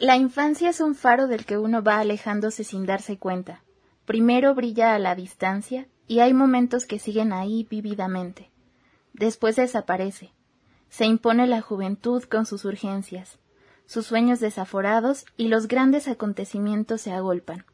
[0.00, 3.62] La infancia es un faro del que uno va alejándose sin darse cuenta.
[4.06, 8.50] Primero brilla a la distancia y hay momentos que siguen ahí vívidamente.
[9.12, 10.32] Después desaparece.
[10.88, 13.38] Se impone la juventud con sus urgencias,
[13.84, 17.66] sus sueños desaforados y los grandes acontecimientos se agolpan.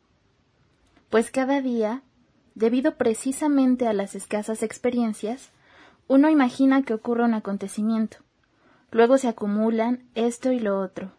[1.11, 2.03] Pues cada día,
[2.57, 5.53] debido precisamente a las escasas experiencias,
[6.09, 8.17] uno imagina que ocurre un acontecimiento.
[8.91, 11.13] Luego se acumulan esto y lo otro,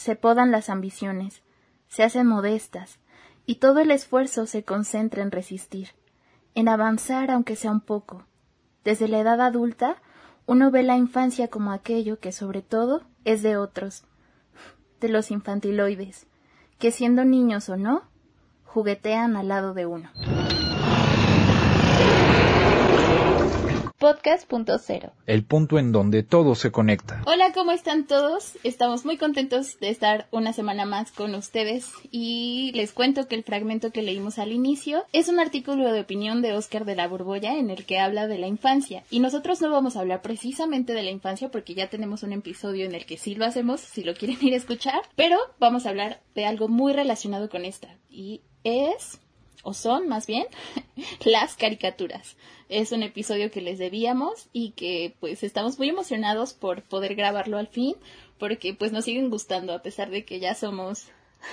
[0.00, 1.42] se podan las ambiciones,
[1.88, 3.00] se hacen modestas,
[3.44, 5.88] y todo el esfuerzo se concentra en resistir,
[6.54, 8.24] en avanzar aunque sea un poco.
[8.82, 9.96] Desde la edad adulta,
[10.46, 14.04] uno ve la infancia como aquello que sobre todo es de otros,
[15.00, 16.26] de los infantiloides,
[16.78, 18.04] que siendo niños o no,
[18.64, 20.10] juguetean al lado de uno.
[24.00, 27.22] Podcast.0 El punto en donde todo se conecta.
[27.26, 28.56] Hola, ¿cómo están todos?
[28.64, 33.44] Estamos muy contentos de estar una semana más con ustedes y les cuento que el
[33.44, 37.58] fragmento que leímos al inicio es un artículo de opinión de Oscar de la Borbolla
[37.58, 39.04] en el que habla de la infancia.
[39.10, 42.86] Y nosotros no vamos a hablar precisamente de la infancia porque ya tenemos un episodio
[42.86, 45.90] en el que sí lo hacemos, si lo quieren ir a escuchar, pero vamos a
[45.90, 49.20] hablar de algo muy relacionado con esta y es
[49.62, 50.46] o son más bien
[51.24, 52.36] las caricaturas.
[52.68, 57.58] Es un episodio que les debíamos y que pues estamos muy emocionados por poder grabarlo
[57.58, 57.96] al fin
[58.38, 61.06] porque pues nos siguen gustando a pesar de que ya somos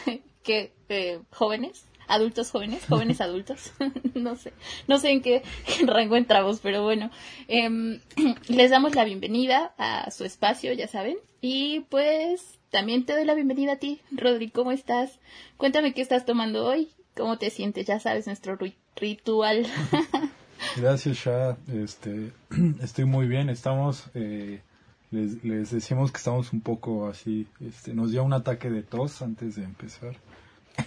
[0.43, 3.73] que eh, jóvenes adultos jóvenes, jóvenes adultos,
[4.15, 4.53] no sé,
[4.87, 5.43] no sé en qué
[5.85, 7.11] rango entramos, pero bueno,
[7.47, 7.99] em,
[8.47, 13.35] les damos la bienvenida a su espacio, ya saben, y pues también te doy la
[13.35, 15.19] bienvenida a ti, Rodri, ¿cómo estás?
[15.57, 17.87] Cuéntame qué estás tomando hoy ¿Cómo te sientes?
[17.87, 18.57] Ya sabes, nuestro
[18.95, 19.65] ritual.
[20.77, 21.57] Gracias, Sha.
[21.73, 22.31] Este,
[22.81, 23.49] estoy muy bien.
[23.49, 24.61] Estamos, eh,
[25.09, 27.47] les, les, decimos que estamos un poco así.
[27.59, 30.15] Este, nos dio un ataque de tos antes de empezar.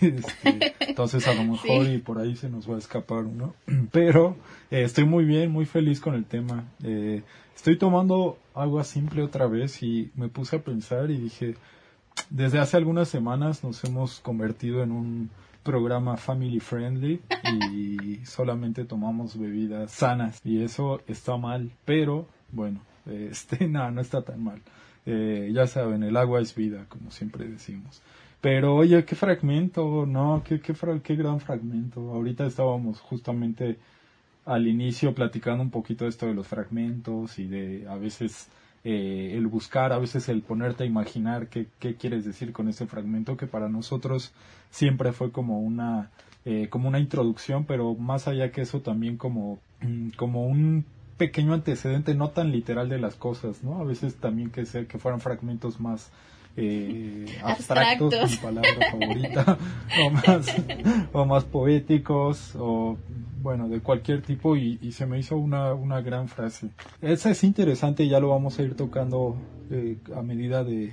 [0.00, 3.56] Este, entonces a lo mejor y por ahí se nos va a escapar uno.
[3.90, 4.36] Pero
[4.70, 6.64] eh, estoy muy bien, muy feliz con el tema.
[6.84, 7.22] Eh,
[7.56, 11.56] estoy tomando agua simple otra vez y me puse a pensar y dije,
[12.30, 15.30] desde hace algunas semanas nos hemos convertido en un
[15.62, 17.20] programa family friendly
[17.72, 24.22] y solamente tomamos bebidas sanas y eso está mal, pero bueno, este, no, no está
[24.22, 24.60] tan mal.
[25.06, 28.02] Eh, ya saben, el agua es vida, como siempre decimos.
[28.40, 32.00] Pero oye, qué fragmento, no, qué, qué, qué gran fragmento.
[32.12, 33.78] Ahorita estábamos justamente
[34.46, 38.48] al inicio platicando un poquito de esto de los fragmentos y de a veces
[38.84, 42.86] eh, el buscar, a veces el ponerte a imaginar qué, qué quieres decir con ese
[42.86, 44.32] fragmento, que para nosotros
[44.70, 46.10] siempre fue como una,
[46.44, 50.84] eh, como una introducción, pero más allá que eso también como, mm, como un
[51.18, 53.78] pequeño antecedente no tan literal de las cosas, ¿no?
[53.78, 56.10] A veces también que, sea, que fueran fragmentos más
[56.56, 59.58] eh, abstractos, mi palabra favorita,
[60.02, 60.56] o más,
[61.12, 62.98] o más poéticos, o
[63.42, 66.70] bueno, de cualquier tipo y, se me hizo una, una gran frase.
[67.00, 69.36] Esa es interesante, ya lo vamos a ir tocando
[69.70, 70.92] eh, a medida de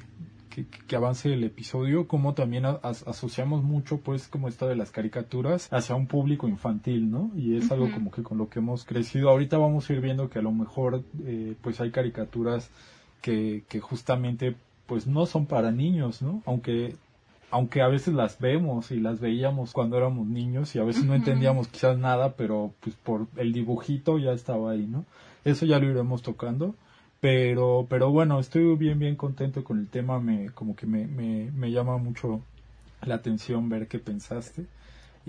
[0.87, 5.95] que, avance el episodio, como también asociamos mucho pues como esto de las caricaturas hacia
[5.95, 7.31] un público infantil, ¿no?
[7.35, 9.29] Y es algo como que con lo que hemos crecido.
[9.29, 12.71] Ahorita vamos a ir viendo que a lo mejor eh, pues hay caricaturas
[13.21, 14.55] que, que justamente
[14.87, 16.41] pues no son para niños, ¿no?
[16.45, 16.95] Aunque
[17.49, 21.15] aunque a veces las vemos y las veíamos cuando éramos niños y a veces no
[21.15, 25.05] entendíamos quizás nada, pero pues por el dibujito ya estaba ahí, ¿no?
[25.45, 26.75] Eso ya lo iremos tocando.
[27.19, 31.49] Pero, pero bueno, estoy bien, bien contento con el tema, me, como que me, me,
[31.51, 32.41] me llama mucho
[33.01, 34.65] la atención ver qué pensaste.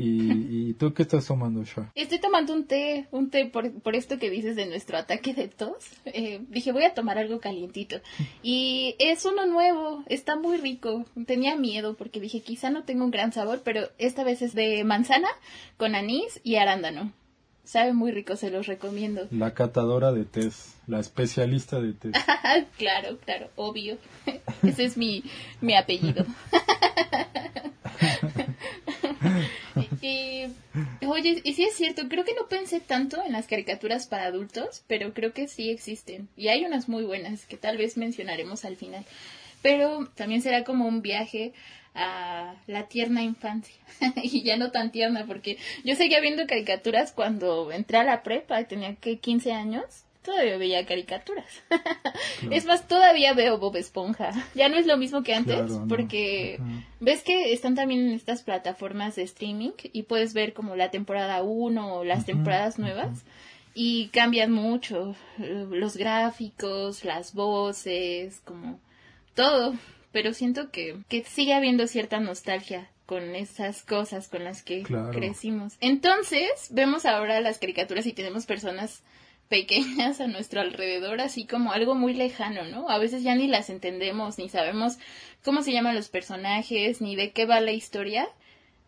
[0.01, 4.19] ¿Y, tú qué estás tomando, ya Estoy tomando un té, un té por, por esto
[4.19, 5.91] que dices de nuestro ataque de tos.
[6.05, 8.01] Eh, dije, voy a tomar algo calientito.
[8.41, 11.05] Y es uno nuevo, está muy rico.
[11.27, 14.85] Tenía miedo porque dije, quizá no tengo un gran sabor, pero esta vez es de
[14.85, 15.29] manzana
[15.77, 17.13] con anís y arándano.
[17.65, 19.27] Sabe muy rico, se los recomiendo.
[19.33, 22.13] La catadora de tés, la especialista de tés.
[22.79, 23.99] claro, claro, obvio.
[24.63, 25.25] Ese es mi,
[25.61, 26.25] mi apellido.
[30.01, 30.45] y,
[31.07, 34.83] oye, y sí es cierto, creo que no pensé tanto en las caricaturas para adultos,
[34.87, 36.29] pero creo que sí existen.
[36.37, 39.05] Y hay unas muy buenas que tal vez mencionaremos al final.
[39.63, 41.53] Pero también será como un viaje
[41.95, 43.75] a la tierna infancia.
[44.23, 48.63] y ya no tan tierna, porque yo seguía viendo caricaturas cuando entré a la prepa,
[48.65, 51.47] tenía que 15 años todavía veía caricaturas.
[52.51, 54.31] Es más, todavía veo Bob Esponja.
[54.55, 56.61] Ya no es lo mismo que antes, porque
[57.01, 61.43] ves que están también en estas plataformas de streaming y puedes ver como la temporada
[61.43, 63.25] 1 o las temporadas nuevas
[63.75, 68.79] y cambian mucho los gráficos, las voces, como
[69.35, 69.75] todo.
[70.13, 74.83] pero siento que, que sigue habiendo cierta nostalgia con esas cosas con las que
[75.13, 75.79] crecimos.
[75.81, 79.03] Entonces, vemos ahora las caricaturas y tenemos personas
[79.49, 82.89] pequeñas a nuestro alrededor, así como algo muy lejano, ¿no?
[82.89, 84.99] A veces ya ni las entendemos, ni sabemos
[85.45, 88.29] cómo se llaman los personajes, ni de qué va la historia.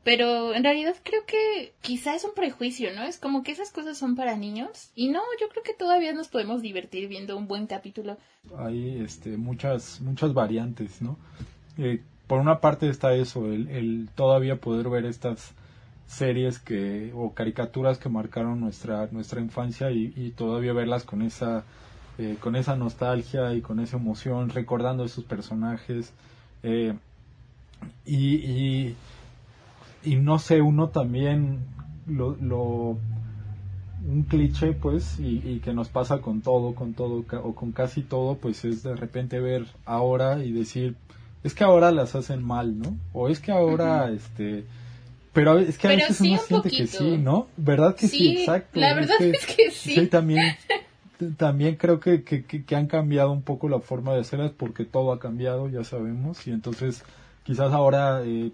[0.03, 3.03] Pero en realidad creo que quizá es un prejuicio, ¿no?
[3.03, 4.91] Es como que esas cosas son para niños.
[4.95, 8.17] Y no, yo creo que todavía nos podemos divertir viendo un buen capítulo.
[8.57, 11.19] Hay este, muchas, muchas variantes, ¿no?
[11.77, 15.53] Eh, por una parte está eso, el, el, todavía poder ver estas
[16.11, 21.65] series que o caricaturas que marcaron nuestra nuestra infancia y, y todavía verlas con esa
[22.19, 26.13] eh, con esa nostalgia y con esa emoción recordando esos personajes
[26.65, 26.95] eh,
[28.05, 28.97] y, y
[30.03, 31.61] y no sé, uno también
[32.07, 32.97] lo, lo
[34.07, 38.37] un cliché pues y, que nos pasa con todo, con todo o con casi todo
[38.37, 40.97] pues es de repente ver ahora y decir
[41.45, 42.97] es que ahora las hacen mal, ¿no?
[43.13, 44.65] O es que ahora este
[45.33, 47.49] pero es que a veces uno siente que sí, ¿no?
[47.57, 48.39] ¿Verdad que sí?
[48.39, 48.81] exacto.
[48.81, 49.95] La verdad es que, sí.
[49.95, 50.57] Sí, también
[51.37, 55.13] también creo que, que, que, han cambiado un poco la forma de hacerlas porque todo
[55.13, 57.05] ha cambiado, ya sabemos, y entonces
[57.45, 58.53] quizás ahora eh,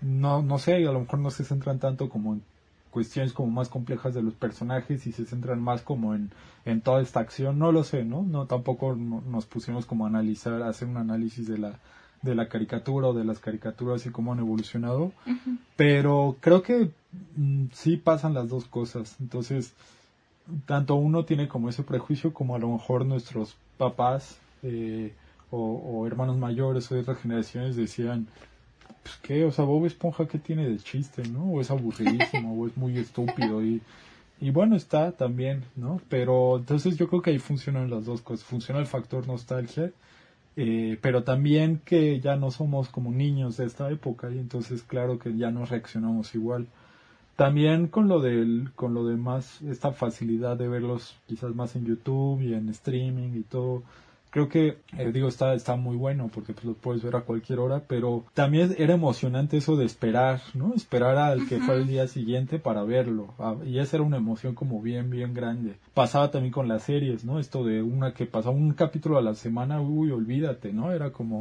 [0.00, 2.42] no, no sé, a lo mejor no se centran tanto como en
[2.90, 6.30] cuestiones como más complejas de los personajes y se centran más como en,
[6.64, 8.22] en toda esta acción, no lo sé, ¿no?
[8.22, 11.78] No, tampoco nos pusimos como a analizar, a hacer un análisis de la,
[12.22, 15.12] de la caricatura o de las caricaturas y cómo han evolucionado,
[15.76, 16.90] pero creo que
[17.36, 19.72] mm, sí pasan las dos cosas, entonces
[20.66, 25.12] tanto uno tiene como ese prejuicio como a lo mejor nuestros papás eh,
[25.50, 28.26] o, o hermanos mayores o de otras generaciones decían
[29.02, 31.44] pues qué, o sea, Bob Esponja qué tiene de chiste, ¿no?
[31.44, 33.80] O es aburridísimo, o es muy estúpido y,
[34.40, 36.00] y bueno, está también, ¿no?
[36.08, 39.92] Pero entonces yo creo que ahí funcionan las dos cosas, funciona el factor nostalgia,
[40.60, 45.20] eh, pero también que ya no somos como niños de esta época y entonces claro
[45.20, 46.66] que ya no reaccionamos igual.
[47.36, 51.86] También con lo del, con lo de más, esta facilidad de verlos quizás más en
[51.86, 53.84] YouTube y en streaming y todo,
[54.30, 57.58] creo que eh, digo está está muy bueno porque pues, lo puedes ver a cualquier
[57.60, 62.06] hora pero también era emocionante eso de esperar no esperar al que fue el día
[62.06, 63.34] siguiente para verlo.
[63.38, 65.76] Ah, y esa era una emoción como bien bien grande.
[65.94, 69.34] Pasaba también con las series no esto de una que pasaba un capítulo a la
[69.34, 71.40] semana uy olvídate no era como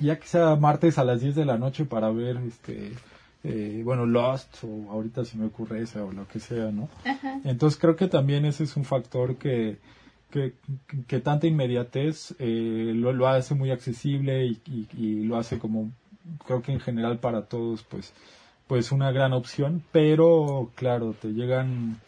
[0.00, 2.92] ya que sea martes a las 10 de la noche para ver este
[3.48, 6.88] eh, bueno, Lost, o ahorita si me ocurre esa, o lo que sea, ¿no?
[7.44, 9.78] Entonces creo que también ese es un factor que,
[10.36, 10.52] que,
[11.06, 14.60] que tanta inmediatez eh, lo, lo, hace muy accesible y,
[14.96, 15.92] y, lo hace como
[16.44, 18.12] creo que en general para todos pues
[18.66, 19.82] pues una gran opción.
[19.92, 22.00] Pero claro te llegan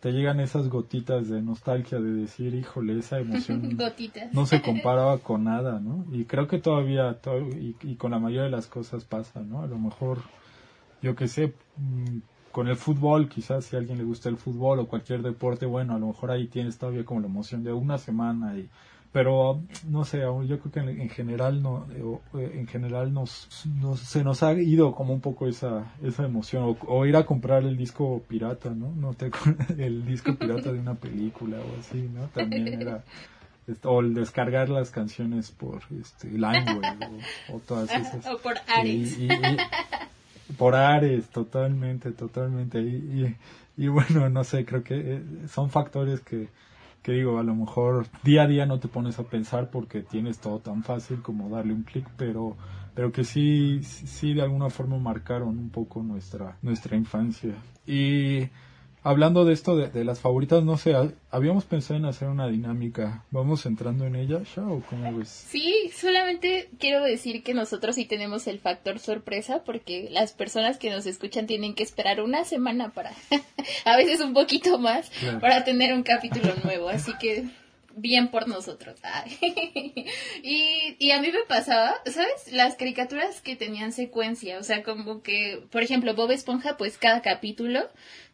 [0.00, 3.76] te llegan esas gotitas de nostalgia de decir híjole esa emoción
[4.32, 7.18] no se comparaba con nada no y creo que todavía
[7.60, 10.22] y, y, con la mayoría de las cosas pasa no a lo mejor
[11.02, 12.20] yo que sé mm,
[12.52, 15.94] con el fútbol, quizás si a alguien le gusta el fútbol o cualquier deporte, bueno,
[15.94, 18.68] a lo mejor ahí tienes todavía como la emoción de una semana y
[19.12, 21.86] pero no sé, yo creo que en, general no
[22.34, 23.48] eh, en general nos,
[23.96, 27.76] se nos ha ido como un poco esa esa emoción o, ir a comprar el
[27.76, 28.92] disco pirata, ¿no?
[28.94, 29.32] No te
[29.78, 32.28] el disco pirata de una película o así, ¿no?
[32.28, 33.02] También era
[33.82, 36.28] o el descargar las canciones por este
[37.52, 39.18] o, todas esas o por Ares
[40.58, 42.80] por Ares, totalmente, totalmente.
[42.80, 43.36] Y,
[43.76, 46.48] y, bueno, no sé, creo que eh, son factores que,
[47.02, 50.38] que digo, a lo mejor día a día no te pones a pensar porque tienes
[50.38, 52.56] todo tan fácil como darle un clic, pero,
[52.94, 57.54] pero que sí, sí de alguna forma marcaron un poco nuestra, nuestra infancia.
[57.86, 58.48] Y
[59.02, 60.94] Hablando de esto de, las favoritas, no sé,
[61.30, 63.24] habíamos pensado en hacer una dinámica.
[63.30, 65.28] ¿Vamos entrando en ella, ya o cómo ves?
[65.28, 70.90] Sí, solamente quiero decir que nosotros sí tenemos el factor sorpresa porque las personas que
[70.90, 73.12] nos escuchan tienen que esperar una semana para,
[73.86, 76.90] a veces un poquito más, para tener un capítulo nuevo.
[76.90, 77.48] Así que
[77.96, 79.00] bien por nosotros.
[80.42, 82.52] y, y a mí me pasaba, ¿sabes?
[82.52, 87.22] Las caricaturas que tenían secuencia, o sea, como que, por ejemplo, Bob Esponja, pues cada
[87.22, 87.88] capítulo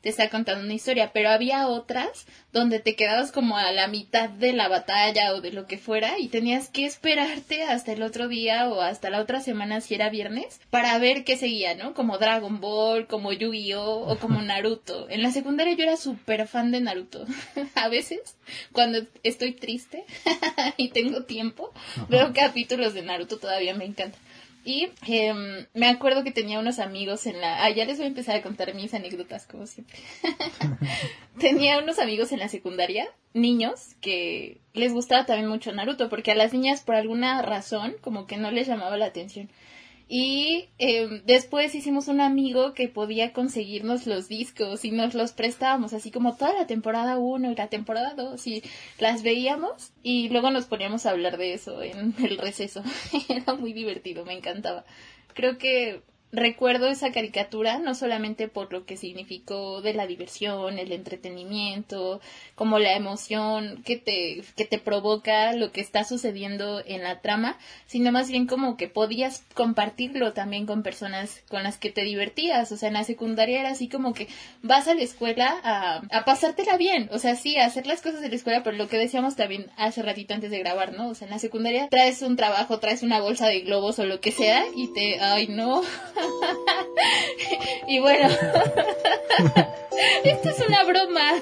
[0.07, 4.29] te está contando una historia, pero había otras donde te quedabas como a la mitad
[4.29, 8.29] de la batalla o de lo que fuera y tenías que esperarte hasta el otro
[8.29, 11.93] día o hasta la otra semana si era viernes para ver qué seguía, ¿no?
[11.93, 15.11] Como Dragon Ball, como Yu-Gi-Oh o como Naruto.
[15.11, 17.27] En la secundaria yo era súper fan de Naruto.
[17.75, 18.37] a veces,
[18.71, 20.05] cuando estoy triste
[20.77, 21.73] y tengo tiempo,
[22.09, 24.19] veo capítulos de Naruto, todavía me encanta.
[24.67, 27.63] Y em, me acuerdo que tenía unos amigos en la...
[27.63, 29.97] Ah, ya les voy a empezar a contar mis anécdotas, como siempre.
[31.39, 36.35] tenía unos amigos en la secundaria, niños, que les gustaba también mucho Naruto, porque a
[36.35, 39.49] las niñas por alguna razón como que no les llamaba la atención.
[40.09, 45.93] Y em, después hicimos un amigo que podía conseguirnos los discos y nos los prestábamos,
[45.93, 48.63] así como toda la temporada 1 y la temporada 2 y
[49.01, 52.85] las veíamos y luego nos poníamos a hablar de eso en el receso.
[53.29, 54.85] Era muy divertido, me encantaba.
[55.35, 56.03] Creo que
[56.33, 62.21] recuerdo esa caricatura no solamente por lo que significó de la diversión, el entretenimiento,
[62.55, 67.59] como la emoción que te, que te provoca lo que está sucediendo en la trama,
[67.87, 72.73] sino más bien como que podías compartirlo también con personas con las que te divertías.
[72.73, 74.29] O sea, en la secundaria era así como que
[74.63, 77.09] vas a la escuela a, a pasártela bien.
[77.13, 79.71] O sea, sí, a hacer las cosas de la escuela, pero lo que decíamos también
[79.77, 81.09] hace ratito antes de grabar, ¿no?
[81.09, 84.21] O sea, en la secundaria traes un trabajo, traes una bolsa de globos o lo
[84.21, 85.83] que sea y te, ay no,
[87.89, 88.29] y bueno,
[90.25, 91.33] esto es una broma.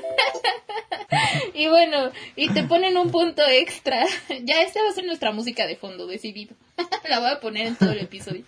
[1.54, 4.04] y bueno, y te ponen un punto extra.
[4.42, 6.54] ya esta va a ser nuestra música de fondo, decidido.
[7.08, 8.44] La voy a poner en todo el episodio.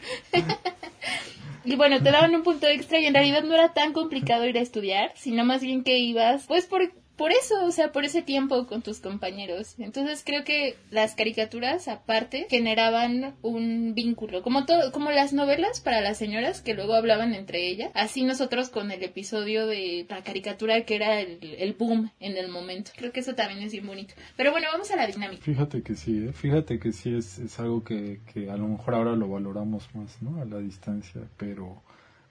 [1.64, 4.58] y bueno, te daban un punto extra y en realidad no era tan complicado ir
[4.58, 6.82] a estudiar, sino más bien que ibas, pues por
[7.16, 9.74] por eso, o sea, por ese tiempo con tus compañeros.
[9.78, 16.00] Entonces creo que las caricaturas, aparte, generaban un vínculo, como todo, como las novelas para
[16.00, 17.90] las señoras que luego hablaban entre ellas.
[17.94, 22.90] Así nosotros con el episodio de la caricatura que era el, boom en el momento.
[22.96, 24.14] Creo que eso también es bien bonito.
[24.36, 25.42] Pero bueno, vamos a la dinámica.
[25.42, 26.32] Fíjate que sí, ¿eh?
[26.32, 30.20] fíjate que sí es, es algo que, que a lo mejor ahora lo valoramos más,
[30.22, 30.40] ¿no?
[30.40, 31.82] A la distancia, pero,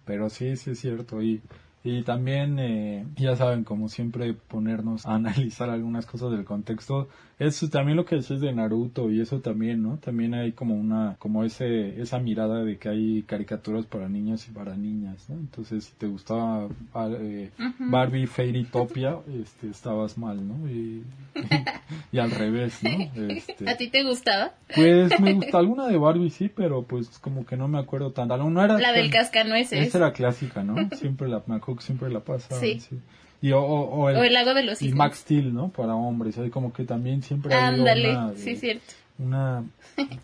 [0.06, 1.22] pero sí, sí es cierto.
[1.22, 1.42] Y
[1.86, 7.08] y también, eh, ya saben, como siempre, ponernos a analizar algunas cosas del contexto.
[7.38, 9.98] Eso también lo que decís de Naruto y eso también, ¿no?
[9.98, 14.52] También hay como una, como ese, esa mirada de que hay caricaturas para niños y
[14.52, 15.36] para niñas, ¿no?
[15.36, 16.70] Entonces, si te gustaba
[17.20, 20.68] eh, Barbie Fairytopia, este, estabas mal, ¿no?
[20.68, 21.04] Y,
[22.12, 23.28] y, al revés, ¿no?
[23.28, 24.54] Este, ¿A ti te gustaba?
[24.74, 28.38] Pues me gusta alguna de Barbie, sí, pero pues como que no me acuerdo tanto.
[28.38, 29.88] No era, la del cascanueces.
[29.88, 30.90] Esa era clásica, ¿no?
[30.96, 32.60] Siempre la, me acuerdo que siempre la pasa.
[32.60, 32.80] Sí.
[33.42, 35.70] Y, o, el, lago de los Y Max Steel, ¿no?
[35.70, 36.38] Para hombres.
[36.38, 38.34] Hay como que también siempre hay una...
[38.36, 38.86] sí, cierto.
[39.20, 39.64] Una,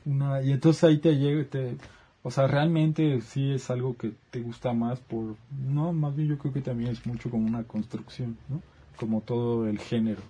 [0.05, 0.41] una...
[0.41, 1.43] Y entonces ahí te llega...
[1.46, 1.75] Te,
[2.24, 5.36] o sea, realmente sí es algo que te gusta más por...
[5.67, 8.62] No, más bien yo creo que también es mucho como una construcción, ¿no?
[8.96, 10.22] Como todo el género.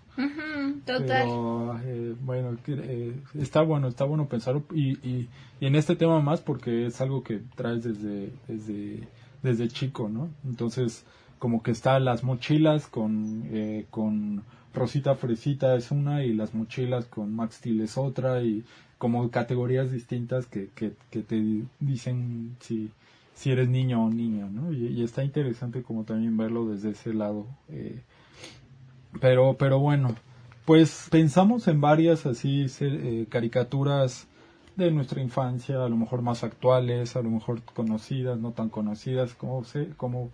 [0.85, 1.05] total.
[1.07, 4.63] Pero, eh, bueno, eh, está bueno, está bueno pensarlo.
[4.73, 9.07] Y, y, y, en este tema más porque es algo que traes desde, desde,
[9.43, 10.29] desde chico, ¿no?
[10.45, 11.05] Entonces
[11.39, 14.43] como que está las mochilas con, eh, con
[14.75, 18.63] Rosita Fresita es una y las mochilas con Max Steel es otra y
[18.99, 22.91] como categorías distintas que, que, te dicen si,
[23.33, 24.71] si eres niño o niña, ¿no?
[24.71, 27.47] Y, está interesante como también verlo desde ese lado.
[27.69, 27.99] Eh,
[29.19, 30.15] pero, pero bueno,
[30.65, 34.27] pues pensamos en varias así eh, caricaturas
[34.75, 39.33] de nuestra infancia, a lo mejor más actuales, a lo mejor conocidas, no tan conocidas,
[39.33, 40.31] como, sé, como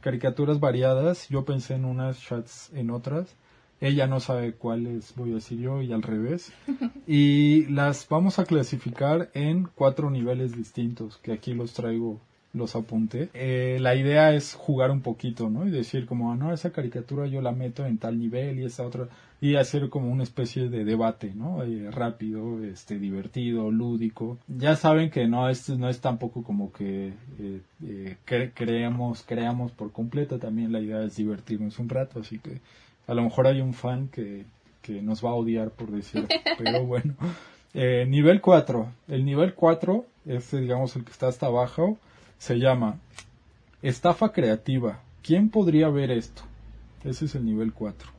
[0.00, 1.28] caricaturas variadas.
[1.28, 3.34] Yo pensé en unas, chats en otras.
[3.80, 6.52] Ella no sabe cuáles voy a decir yo y al revés.
[7.06, 12.20] Y las vamos a clasificar en cuatro niveles distintos, que aquí los traigo,
[12.52, 13.28] los apunté.
[13.34, 15.66] Eh, la idea es jugar un poquito, ¿no?
[15.66, 18.86] Y decir como, ah, no, esa caricatura yo la meto en tal nivel y esa
[18.86, 19.08] otra
[19.40, 21.62] y hacer como una especie de debate, ¿no?
[21.62, 24.38] Eh, rápido, este, divertido, lúdico.
[24.48, 28.16] Ya saben que no es, no es tampoco como que eh, eh
[28.54, 32.60] creamos, creamos por completo, también la idea es divertirnos un rato, así que
[33.06, 34.44] a lo mejor hay un fan que,
[34.82, 36.26] que nos va a odiar por decir,
[36.58, 37.14] pero bueno.
[37.74, 38.88] Eh, nivel 4.
[39.08, 41.96] El nivel 4, este digamos el que está hasta abajo,
[42.38, 42.98] se llama
[43.82, 45.00] Estafa Creativa.
[45.22, 46.42] ¿Quién podría ver esto?
[47.04, 48.10] Ese es el nivel 4.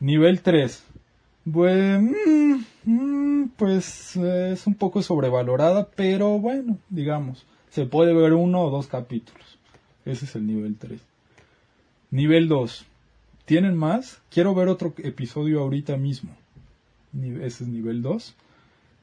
[0.00, 0.84] Nivel 3.
[1.44, 8.62] Bueno, mm, mm, pues es un poco sobrevalorada, pero bueno, digamos, se puede ver uno
[8.62, 9.58] o dos capítulos.
[10.04, 11.00] Ese es el nivel 3.
[12.10, 12.86] Nivel 2.
[13.44, 14.20] ¿Tienen más?
[14.30, 16.36] Quiero ver otro episodio ahorita mismo.
[17.40, 18.34] Ese es nivel 2.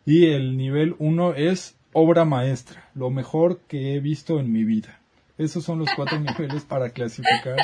[0.05, 4.99] Y el nivel 1 es obra maestra, lo mejor que he visto en mi vida.
[5.37, 7.55] Esos son los cuatro niveles para clasificar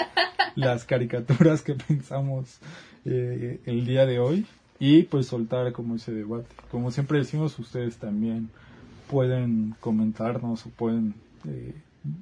[0.56, 2.60] las caricaturas que pensamos
[3.04, 4.46] eh, el día de hoy
[4.80, 6.48] y pues soltar como ese debate.
[6.72, 8.50] Como siempre decimos, ustedes también
[9.10, 11.14] pueden comentarnos o pueden
[11.46, 11.76] eh,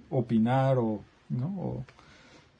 [0.10, 1.86] opinar o, ¿no?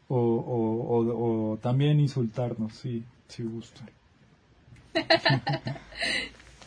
[0.10, 3.90] O, o, o, también insultarnos, si, si gustan.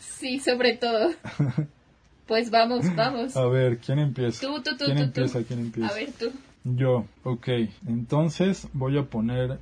[0.01, 1.11] sí, sobre todo.
[2.27, 3.35] Pues vamos, vamos.
[3.35, 4.41] A ver, ¿quién empieza?
[4.45, 5.39] Tú, tú, tú, ¿Quién tú, empieza?
[5.39, 5.45] tú.
[5.45, 5.89] ¿Quién empieza?
[5.89, 6.31] A ver, tú.
[6.63, 7.47] Yo, ok.
[7.87, 9.59] Entonces voy a poner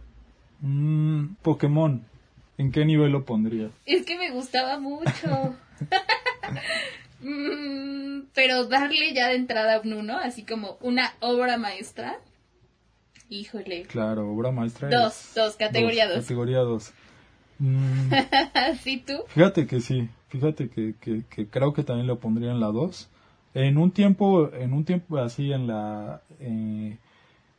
[0.61, 2.03] mm, Pokémon.
[2.57, 3.69] ¿En qué nivel lo pondría?
[3.87, 5.55] Es que me gustaba mucho.
[7.23, 12.17] Mm, pero darle ya de entrada a un uno, así como una obra maestra.
[13.29, 13.83] Híjole.
[13.83, 14.89] Claro, obra maestra.
[14.89, 16.21] Dos, es- dos, categoría dos.
[16.23, 16.91] Categoría 2.
[18.83, 19.23] ¿Sí tú?
[19.27, 23.09] fíjate que sí, fíjate que, que, que creo que también lo pondría en la 2.
[23.53, 26.21] En un tiempo, en un tiempo así en la...
[26.39, 26.97] eh,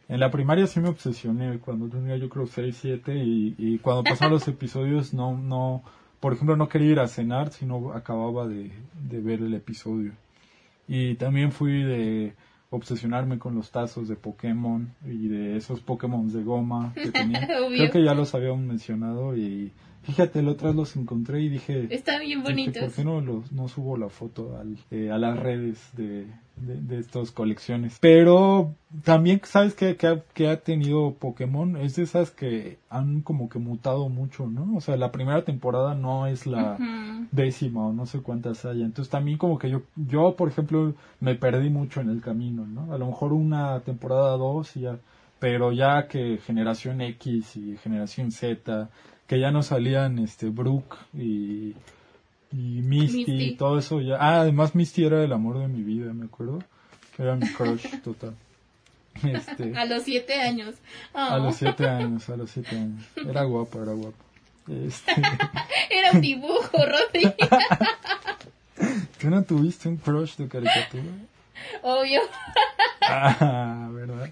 [0.08, 4.02] en la primaria sí me obsesioné cuando tenía yo creo 6, 7 y, y cuando
[4.02, 5.82] pasaban los episodios no, no,
[6.20, 8.72] por ejemplo no quería ir a cenar sino acababa de,
[9.08, 10.12] de ver el episodio.
[10.88, 12.34] Y también fui de
[12.70, 17.46] obsesionarme con los tazos de Pokémon y de esos Pokémon de goma que tenía.
[17.46, 21.86] Creo que ya los habíamos mencionado y fíjate, la otra los encontré y dije...
[21.94, 22.82] Están bien Dije, bonitos.
[22.84, 26.80] ¿Por qué no, los, no subo la foto al, eh, a las redes de, de,
[26.80, 27.98] de estas colecciones?
[28.00, 31.76] Pero también, ¿sabes qué, qué ha, qué ha tenido Pokémon?
[31.76, 34.76] Es de esas que han como que mutado mucho, ¿no?
[34.76, 36.78] O sea, la primera temporada no es la
[37.30, 38.84] décima o no sé cuántas haya.
[38.84, 42.92] Entonces también como que yo, yo por ejemplo, me perdí mucho en el camino, ¿no?
[42.92, 44.98] A lo mejor una temporada dos y ya,
[45.38, 48.90] pero ya que generación X y generación Z,
[49.26, 51.74] que ya no salían este Brooke y,
[52.52, 53.42] y Misty, Misty.
[53.44, 54.16] y todo eso ya.
[54.20, 56.58] Ah, además Misty era el amor de mi vida, me acuerdo.
[57.16, 58.34] Que era mi crush total.
[59.22, 60.74] Este, A los siete años.
[61.14, 63.04] a Oh, los siete años, a los siete años.
[63.16, 64.16] Era guapa, era guapa.
[64.68, 65.12] Este,
[65.90, 67.34] Era un dibujo, Rodri.
[69.20, 71.02] ¿Tú no tuviste un crush de caricatura?
[71.82, 72.20] Obvio.
[73.02, 74.30] Ah, ¿verdad?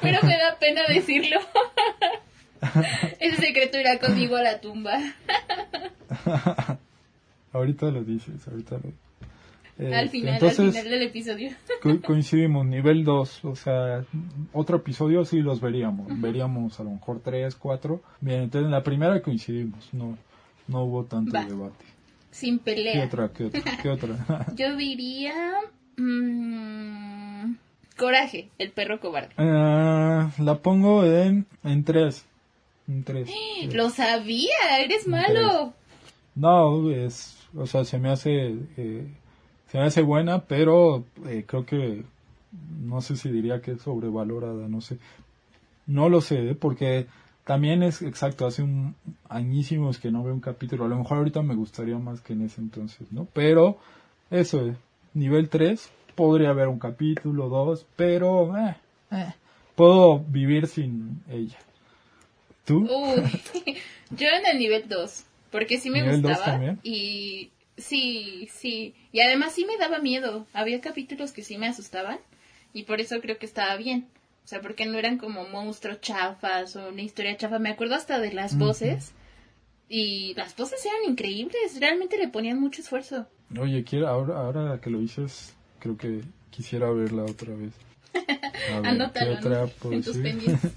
[0.00, 1.38] Pero me da pena decirlo.
[3.20, 4.98] Ese secreto irá conmigo a la tumba.
[7.52, 8.92] ahorita lo dices, ahorita lo
[9.96, 11.50] al Este, final, entonces, al final del episodio.
[11.82, 14.04] co- coincidimos, nivel 2, o sea,
[14.52, 18.00] otro episodio sí los veríamos, veríamos a lo mejor 3, 4.
[18.20, 20.16] Bien, entonces en la primera coincidimos, no
[20.68, 21.44] no hubo tanto Va.
[21.44, 21.84] debate.
[22.30, 23.04] Sin ¿Qué pelea.
[23.04, 23.28] otra?
[23.32, 23.62] ¿Qué otra?
[23.82, 24.46] ¿Qué otra?
[24.56, 25.34] Yo diría...
[25.96, 27.54] mm,
[27.98, 29.34] coraje, el perro cobarde.
[29.36, 32.24] Ah, la pongo en en 3.
[32.88, 33.30] En 3.
[33.72, 35.72] Lo sabía, eres malo.
[36.34, 39.06] No, es, o sea, se me hace, eh,
[39.70, 42.04] se me hace buena, pero eh, creo que,
[42.80, 44.98] no sé si diría que es sobrevalorada, no sé.
[45.86, 46.54] No lo sé, ¿eh?
[46.54, 47.06] porque
[47.44, 48.94] también es exacto, hace un
[49.28, 50.84] añísimos que no veo un capítulo.
[50.84, 53.26] A lo mejor ahorita me gustaría más que en ese entonces, ¿no?
[53.32, 53.78] Pero,
[54.30, 54.76] eso, eh,
[55.12, 58.76] nivel 3, podría haber un capítulo, dos, pero, eh,
[59.10, 59.34] eh,
[59.74, 61.58] puedo vivir sin ella.
[62.64, 62.86] ¿Tú?
[62.88, 63.22] Uy,
[64.10, 66.76] yo en el nivel 2, porque sí me ¿Nivel dos gustaba.
[66.82, 68.94] Y sí, sí.
[69.12, 70.46] Y además sí me daba miedo.
[70.52, 72.18] Había capítulos que sí me asustaban.
[72.72, 74.08] Y por eso creo que estaba bien.
[74.44, 77.58] O sea, porque no eran como monstruos chafas o una historia chafa.
[77.58, 79.12] Me acuerdo hasta de las voces.
[79.88, 81.78] Y las voces eran increíbles.
[81.78, 83.26] Realmente le ponían mucho esfuerzo.
[83.60, 87.72] Oye, quiero, ahora, ahora que lo dices, creo que quisiera verla otra vez.
[88.72, 89.68] A ver, Anótalo ¿qué otra ¿no?
[89.68, 90.72] puedo en tus pendientes.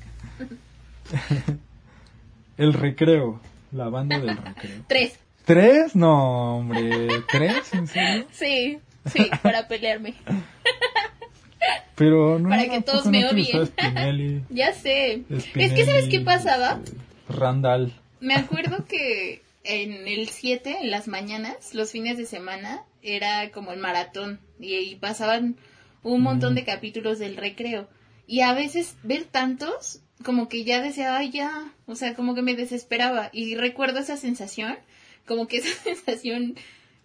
[2.58, 3.42] El recreo,
[3.72, 4.84] la banda del recreo.
[4.88, 5.20] Tres.
[5.46, 5.96] ¿Tres?
[5.96, 7.74] No, hombre, ¿tres?
[7.74, 8.26] ¿En serio?
[8.32, 10.16] Sí, sí, para pelearme.
[11.96, 12.50] Pero no.
[12.50, 13.68] Para ¿a que todos me odien.
[13.68, 15.24] Spinelli, Ya sé.
[15.40, 16.80] Spinelli, es que, ¿sabes qué pasaba?
[16.84, 16.98] este,
[17.30, 17.94] Randall.
[18.20, 23.72] Me acuerdo que en el 7, en las mañanas, los fines de semana, era como
[23.72, 25.56] el maratón y, y pasaban
[26.04, 27.88] un montón de capítulos del recreo.
[28.28, 32.42] Y a veces ver tantos, como que ya decía, ay, ya, o sea, como que
[32.42, 33.30] me desesperaba.
[33.34, 34.78] Y recuerdo esa sensación,
[35.28, 36.56] como que esa sensación,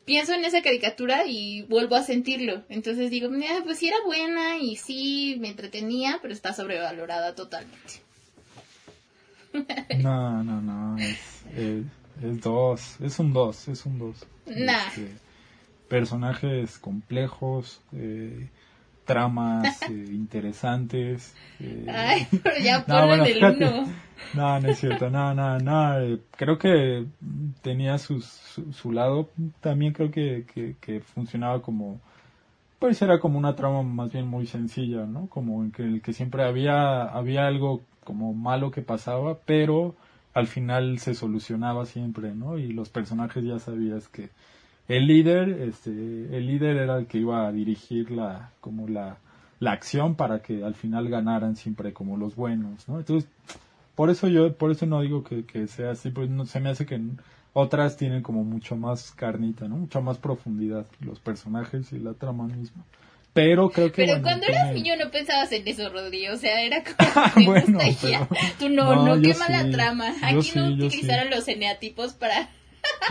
[0.05, 2.63] pienso en esa caricatura y vuelvo a sentirlo.
[2.69, 8.03] Entonces digo, "Ah, pues sí era buena y sí me entretenía, pero está sobrevalorada totalmente.
[9.99, 11.85] No, no, no, es, es,
[12.23, 14.17] es dos, es un dos, es un dos.
[14.47, 14.89] Nah.
[14.89, 15.09] Este,
[15.89, 18.49] personajes complejos, eh,
[19.15, 21.35] tramas eh, interesantes.
[21.61, 23.85] eh, Ay, pero ya No, bueno, uno.
[24.33, 25.99] No, no es cierto, no, no, no.
[26.01, 27.05] eh, Creo que
[27.63, 29.29] tenía su, su lado.
[29.61, 32.01] También creo que, que, que funcionaba como.
[32.79, 35.27] Pues era como una trama más bien muy sencilla, ¿no?
[35.29, 39.95] Como en que, el que siempre había, había algo como malo que pasaba, pero
[40.33, 42.57] al final se solucionaba siempre, ¿no?
[42.59, 44.31] Y los personajes ya sabías que
[44.97, 49.19] el líder, este, el líder era el que iba a dirigir la, como la,
[49.61, 52.99] la acción para que al final ganaran siempre como los buenos, ¿no?
[52.99, 53.31] Entonces,
[53.95, 56.71] por eso yo, por eso no digo que, que sea así, pues no, se me
[56.71, 57.01] hace que
[57.53, 59.77] Otras tienen como mucho más carnita, ¿no?
[59.77, 62.85] Mucha más profundidad los personajes y la trama misma.
[63.33, 64.03] Pero creo que.
[64.03, 66.35] Pero bueno, cuando eras niño no pensabas en eso, Rodrigo.
[66.35, 67.47] O sea, era como.
[67.47, 70.13] Bueno, pero- Tú no, no, no, mala sí, trama.
[70.33, 72.51] yo Aquí sí, no utilizaron los eneatipos para.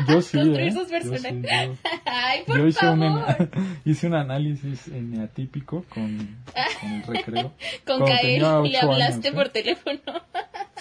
[0.07, 0.71] Yo sí, construir ¿eh?
[0.71, 1.41] sus Yo sí, personajes.
[1.83, 3.49] yo- Ay, por Yo hice un, favor.
[3.85, 6.37] hice un análisis eneatípico con,
[6.81, 7.53] con el recreo.
[7.85, 9.31] Con Kael tenía le hablaste años, ¿eh?
[9.33, 9.99] por teléfono.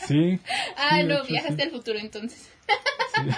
[0.07, 0.39] Sí.
[0.77, 1.63] Ah, sí, no, hecho, viajaste sí.
[1.63, 2.49] al futuro entonces.
[3.15, 3.31] Sí.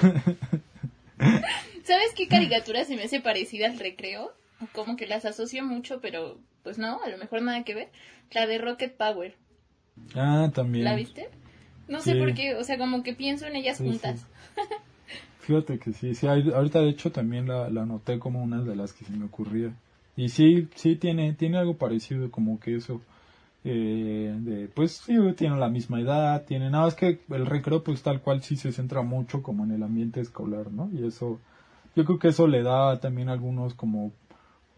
[1.84, 4.32] ¿Sabes qué caricatura se me hace parecida al recreo?
[4.72, 7.88] Como que las asocio mucho, pero pues no, a lo mejor nada que ver.
[8.32, 9.34] La de Rocket Power.
[10.14, 10.84] Ah, también.
[10.84, 11.28] ¿La viste?
[11.88, 14.24] No sé por qué, o sea, como que pienso en ellas juntas.
[15.50, 18.92] Fíjate que sí, sí, ahorita de hecho también la, la anoté como una de las
[18.92, 19.74] que se me ocurría.
[20.14, 23.00] Y sí, sí tiene, tiene algo parecido como que eso.
[23.64, 28.20] Eh, pues sí, tienen la misma edad, tienen, nada más que el recreo pues tal
[28.20, 30.88] cual sí se centra mucho como en el ambiente escolar, ¿no?
[30.94, 31.40] Y eso,
[31.96, 34.12] yo creo que eso le da también algunos como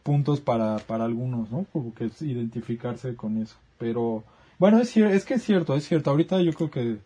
[0.03, 1.67] puntos para, para algunos, ¿no?
[1.71, 3.57] Como que es identificarse con eso.
[3.77, 4.25] Pero,
[4.59, 6.09] bueno, es, es que es cierto, es cierto.
[6.09, 6.97] Ahorita yo creo que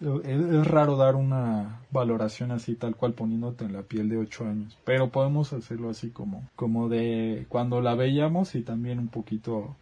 [0.00, 4.76] es, raro dar una valoración así tal cual poniéndote en la piel de ocho años,
[4.84, 9.74] pero podemos hacerlo así como, como de cuando la veíamos y también un poquito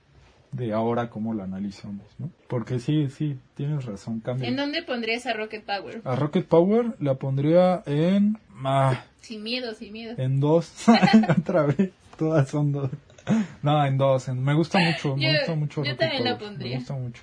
[0.52, 2.30] de ahora cómo la analizamos, ¿no?
[2.46, 4.48] Porque sí, sí, tienes razón, cambia.
[4.48, 6.00] ¿En dónde pondrías a Rocket Power?
[6.04, 10.14] A Rocket Power la pondría en, ah, Sin miedo, sin miedo.
[10.16, 10.72] en dos,
[11.38, 12.88] otra vez, todas son dos.
[13.62, 15.82] No, en dos, en- me gusta mucho, me Yo- gusta mucho.
[15.82, 16.70] yo Rocket también la pondría.
[16.70, 17.22] Me gusta mucho.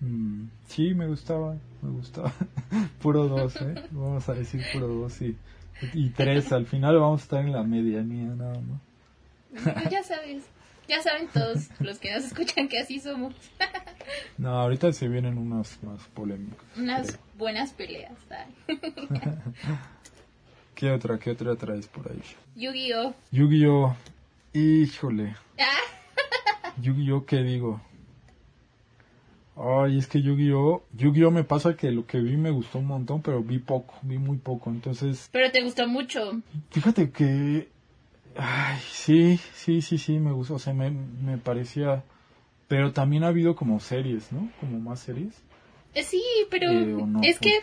[0.00, 2.32] Mm, sí, me gustaba, me gustaba.
[3.02, 3.74] puro dos, ¿eh?
[3.90, 5.36] Vamos a decir puro dos y,
[5.92, 6.52] y tres.
[6.52, 8.80] Al final vamos a estar en la medianía, nada más.
[9.74, 10.44] Pues ya sabes,
[10.88, 13.34] ya saben todos los que nos escuchan que así somos.
[14.36, 16.58] No, ahorita se vienen unas más polémicas.
[16.76, 17.20] Unas creo.
[17.38, 18.12] buenas peleas.
[20.74, 22.20] ¿Qué otra, qué otra traes por ahí?
[22.56, 23.14] Yu-Gi-Oh!
[23.30, 23.96] Yu-Gi-Oh!
[24.52, 25.36] Híjole.
[25.58, 27.24] Ah, Yu-Gi-Oh!
[27.24, 27.80] ¿Qué digo?
[29.56, 30.82] Ay, es que Yu-Gi-Oh!
[30.96, 31.30] Yu-Gi-Oh!
[31.30, 34.38] me pasa que lo que vi me gustó un montón, pero vi poco, vi muy
[34.38, 34.70] poco.
[34.70, 36.40] Entonces, pero te gustó mucho.
[36.70, 37.68] fíjate que...
[38.36, 40.54] Ay, sí, sí, sí, sí, me gustó.
[40.54, 42.02] O sea, me, me parecía...
[42.66, 44.48] Pero también ha habido como series, ¿no?
[44.58, 45.34] Como más series.
[45.94, 47.20] Eh, Sí, pero Eh, ¿o no?
[47.22, 47.60] es ¿O que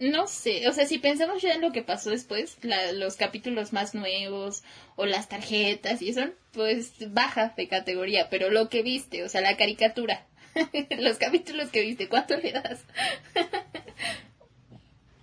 [0.00, 3.72] no sé, o sea, si pensamos ya en lo que pasó después, la- los capítulos
[3.72, 4.64] más nuevos
[4.96, 9.40] o las tarjetas y eso, pues baja de categoría, pero lo que viste, o sea,
[9.40, 10.26] la caricatura,
[10.98, 12.84] los capítulos que viste, ¿cuánto le das?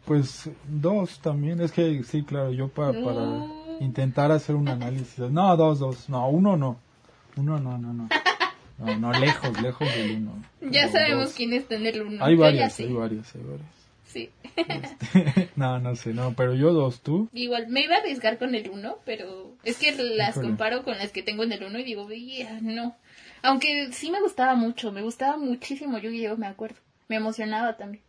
[0.05, 3.03] Pues dos también, es que sí, claro, yo pa- No.
[3.05, 5.19] para intentar hacer un análisis.
[5.19, 6.79] No, dos, dos, no, uno no.
[7.37, 8.09] Uno no, no, no.
[8.79, 10.43] No, no, lejos, lejos del uno.
[10.61, 11.33] Ya Pero sabemos dos.
[11.35, 12.23] quién está en el uno.
[12.25, 12.83] Hay varias, sé.
[12.85, 13.69] hay varias, hay varias.
[14.07, 14.29] Sí.
[15.55, 17.29] no, no sé, no, pero yo dos, tú.
[17.33, 20.47] Igual, me iba a arriesgar con el 1, pero es que las Híjole.
[20.47, 22.95] comparo con las que tengo en el 1 y digo, "Vaya, no.
[23.41, 26.77] Aunque sí me gustaba mucho, me gustaba muchísimo Yu-Gi-Oh, me acuerdo.
[27.07, 28.03] Me emocionaba también.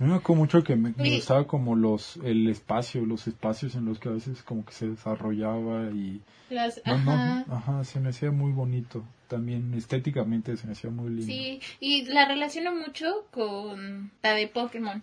[0.00, 1.14] A mí me acuerdo mucho que me, me Sí.
[1.16, 4.88] gustaba como los, el espacio, los espacios en los que a veces como que se
[4.88, 6.20] desarrollaba y...
[6.50, 7.44] Las, No, no, ajá.
[7.50, 9.04] ajá, se me hacía muy bonito.
[9.26, 11.24] También estéticamente se me hacía muy lindo.
[11.26, 15.02] Sí, y la relaciono mucho con la de Pokémon.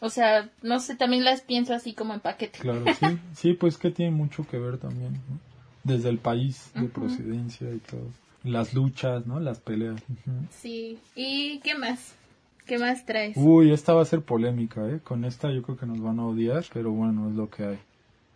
[0.00, 2.58] O sea, no sé, también las pienso así como en paquete.
[2.60, 5.38] Claro, sí, sí, pues que tiene mucho que ver también, ¿no?
[5.84, 8.08] Desde el país de procedencia y todo.
[8.44, 9.40] Las luchas, ¿no?
[9.40, 10.02] Las peleas.
[10.50, 10.98] Sí.
[11.14, 12.14] ¿Y qué más?
[12.66, 13.36] ¿Qué más traes?
[13.36, 15.00] Uy, esta va a ser polémica, ¿eh?
[15.02, 17.78] Con esta yo creo que nos van a odiar, pero bueno, es lo que hay.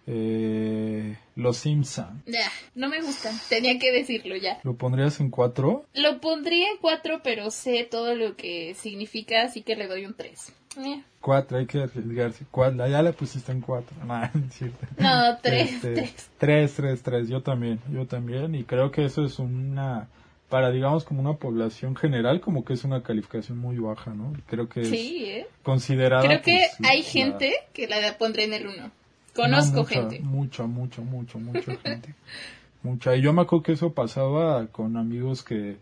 [0.07, 2.23] Eh, los Simpson.
[2.27, 3.31] Ya, no me gusta.
[3.49, 4.61] Tenía que decirlo ya.
[4.63, 5.87] ¿Lo pondrías en cuatro?
[5.95, 10.15] Lo pondría en 4, pero sé todo lo que significa, así que le doy un
[10.75, 10.99] 3.
[11.21, 12.45] Cuatro, hay que arriesgarse.
[12.51, 13.97] Cuatro, ya la pusiste en cuatro.
[14.07, 14.61] Nah, es.
[14.99, 16.15] No, 3, Este, 3.
[16.39, 17.29] Tres, tres, tres.
[17.29, 18.55] Yo también, yo también.
[18.55, 20.09] Y creo que eso es una,
[20.51, 24.33] para digamos como una población general, como que es una calificación muy baja, ¿no?
[24.47, 25.47] Creo que es Sí, ¿eh?
[25.63, 26.23] considerada.
[26.25, 28.77] Creo que pues, hay la- gente que la pondré en el 1.
[28.83, 28.91] No,
[29.35, 30.21] Conozco mucha, gente.
[30.21, 32.15] Mucha, mucha, mucha, mucha gente.
[32.85, 33.17] Mucha.
[33.17, 35.77] Y yo me acuerdo que eso pasaba con amigos que,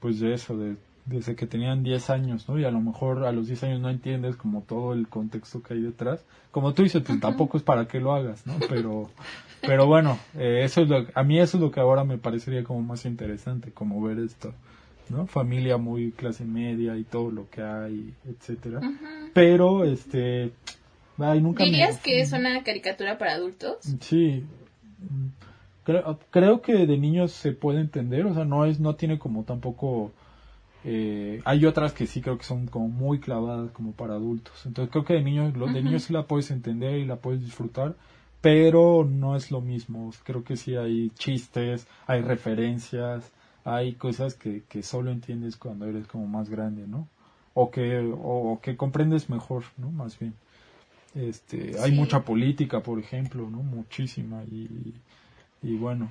[0.00, 0.76] pues de eso, de,
[1.08, 2.58] desde que tenían 10 años, ¿no?
[2.58, 5.74] Y a lo mejor a los 10 años no entiendes como todo el contexto que
[5.74, 6.24] hay detrás.
[6.50, 8.54] Como tú dices, pues tampoco es para que lo hagas, ¿no?
[8.68, 9.08] Pero,
[9.62, 12.62] pero bueno, eh, eso es lo, a mí eso es lo que ahora me parecería
[12.62, 14.52] como más interesante, como ver esto,
[15.08, 15.26] ¿no?
[15.26, 18.80] Familia muy clase media y todo lo que hay, etcétera.
[19.32, 20.52] Pero, este,
[21.18, 23.76] ay, nunca me- ¿Dirías que es una caricatura para adultos?
[24.00, 24.44] Sí.
[25.84, 29.44] Creo, creo que de niños se puede entender, o sea, no es, no tiene como
[29.44, 30.12] tampoco
[30.84, 34.64] Eh, hay otras que sí creo que son como muy clavadas como para adultos.
[34.64, 37.40] Entonces creo que de niños, lo- de niños sí la puedes entender y la puedes
[37.44, 37.94] disfrutar,
[38.40, 40.10] pero no es lo mismo.
[40.24, 43.32] Creo que sí hay chistes, hay referencias,
[43.64, 47.08] hay cosas que, que solo entiendes cuando eres como más grande, ¿no?
[47.54, 49.90] O que, o, o que comprendes mejor, ¿no?
[49.90, 50.34] Más bien.
[51.14, 53.58] Este, hay mucha política, por ejemplo, ¿no?
[53.62, 54.94] Muchísima y,
[55.62, 56.10] y bueno,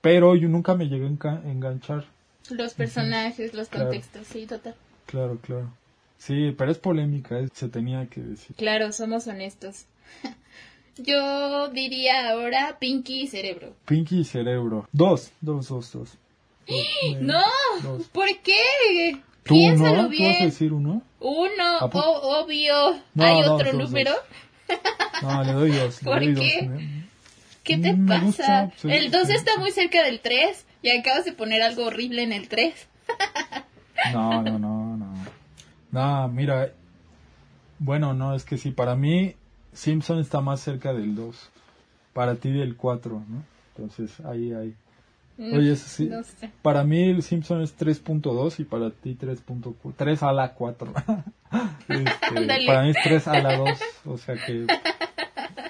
[0.00, 2.04] pero yo nunca me llegué a enganchar,
[2.50, 3.86] Los personajes, los Claro.
[3.88, 4.74] contextos, sí, total.
[5.06, 5.70] claro, claro.
[6.18, 8.54] Sí, pero es polémica, se tenía que decir.
[8.56, 9.86] Claro, somos honestos.
[10.96, 13.74] Yo diría ahora Pinky y Cerebro.
[13.84, 14.88] Pinky y Cerebro.
[14.92, 16.08] Dos, dos, dos, dos.
[16.68, 17.42] Dos, eh, ¡No!
[17.82, 18.06] dos.
[18.08, 19.20] ¿Por qué?
[19.42, 20.08] ¿Tú Piénsalo no?
[20.08, 20.44] ¿Tú vas a bien.
[20.44, 21.02] decir uno?
[21.20, 22.08] Uno, ¿A poco?
[22.10, 23.00] o- obvio.
[23.14, 24.12] No, ¿Hay dos, otro dos, número?
[24.12, 24.78] dos.
[25.22, 25.98] No, le doy dos.
[26.04, 26.44] ¿Por doy dos.
[26.44, 26.70] qué?
[27.64, 28.26] ¿Qué te Mm, me pasa?
[28.26, 29.32] gusta, sí, el 2 sí.
[29.34, 32.88] está muy cerca del 3 y acabas de poner algo horrible en el 3.
[34.12, 35.14] No, no, no, no.
[35.90, 36.72] No, mira.
[37.78, 39.34] Bueno, no, es que sí, para mí
[39.72, 41.50] Simpson está más cerca del 2.
[42.12, 43.42] Para ti del 4, ¿no?
[43.74, 44.74] Entonces, ahí, ahí.
[45.38, 46.04] Oye, eso sí.
[46.04, 46.50] Mm, No sé.
[46.60, 49.94] Para mí el Simpson es 3.2 y para ti 3.4.
[49.96, 50.92] 3 a la 4.
[51.88, 53.68] Este, para mí es 3 a la 2.
[54.06, 54.66] O sea que...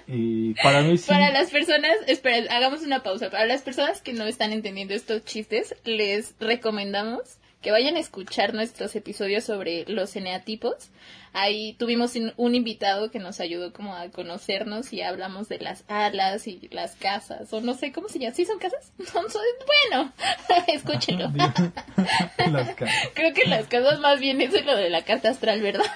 [0.06, 1.08] Y para mí sí.
[1.08, 3.30] Para las personas, esperen, hagamos una pausa.
[3.30, 8.52] Para las personas que no están entendiendo estos chistes, les recomendamos que vayan a escuchar
[8.52, 10.90] nuestros episodios sobre los eneatipos.
[11.32, 16.46] Ahí tuvimos un, invitado que nos ayudó como a conocernos y hablamos de las alas
[16.46, 18.34] y las casas, o no sé cómo se llama.
[18.34, 18.92] ¿Sí son casas?
[18.98, 19.42] No, son-
[19.90, 20.12] bueno,
[20.68, 21.32] escúchenlo.
[21.34, 25.86] Las ca- Creo que las casas más bien es lo de la carta astral, ¿verdad?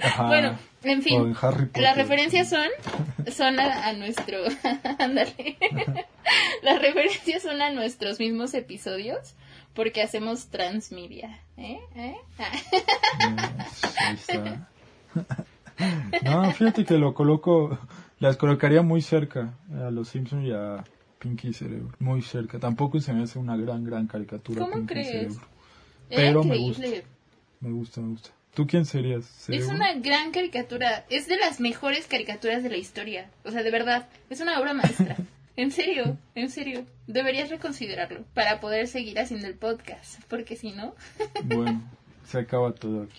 [0.00, 0.26] Ajá.
[0.26, 1.34] Bueno, en fin.
[1.74, 2.66] Las referencias son,
[3.32, 4.38] son a, a nuestro,
[4.98, 5.56] ándale,
[6.62, 9.34] las referencias son a nuestros mismos episodios
[9.74, 11.80] porque hacemos transmedia, ¿eh?
[11.96, 12.16] ¿Eh?
[12.38, 13.66] Ah.
[13.98, 14.68] Ahí está.
[16.22, 17.78] No, fíjate que lo coloco,
[18.20, 20.84] las colocaría muy cerca a los Simpsons y a
[21.18, 22.58] Pinky Cerebro, muy cerca.
[22.58, 24.60] Tampoco se me hace una gran, gran caricatura.
[24.60, 25.08] ¿Cómo Pinky crees?
[25.08, 25.40] Cerebro.
[26.10, 27.04] Era Pero me increíble.
[27.60, 28.30] Me gusta, me gusta.
[28.54, 29.48] ¿Tú quién serías?
[29.48, 33.70] Es una gran caricatura, es de las mejores caricaturas de la historia, o sea, de
[33.70, 35.16] verdad, es una obra maestra.
[35.56, 40.96] En serio, en serio, deberías reconsiderarlo para poder seguir haciendo el podcast, porque si no,
[41.44, 41.80] Bueno,
[42.26, 43.14] se acaba todo aquí.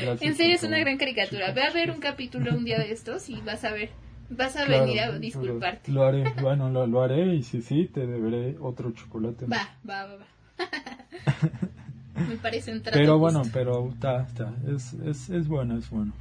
[0.00, 1.52] Gracias En serio es una gran caricatura.
[1.52, 3.90] Ve a ver un capítulo un día de estos y vas a ver.
[4.30, 5.92] Vas a Claro, venir a disculparte.
[5.92, 9.46] Lo haré, bueno, lo, lo haré y si sí, te deberé otro chocolate.
[9.46, 10.26] Va, va, va, va.
[12.28, 13.38] Me parece un trato Pero justo.
[13.38, 16.12] bueno, pero está, está, es, es, es bueno, es bueno.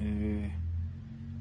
[0.00, 0.50] Eh,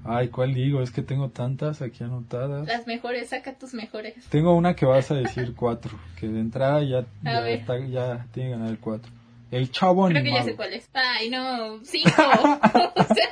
[0.05, 0.81] ay, ¿cuál digo?
[0.81, 2.67] Es que tengo tantas aquí anotadas.
[2.67, 4.13] Las mejores, saca tus mejores.
[4.29, 8.49] Tengo una que vas a decir cuatro, que de entrada ya, ya, está- ya tiene
[8.49, 9.12] que ganar el cuatro.
[9.51, 10.45] El chavo Creo que animado.
[10.45, 10.89] ya sé cuál es.
[10.93, 12.09] Ay, no, cinco.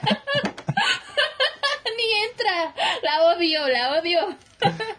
[1.97, 2.73] Ni entra.
[3.03, 4.19] La odio, la odio.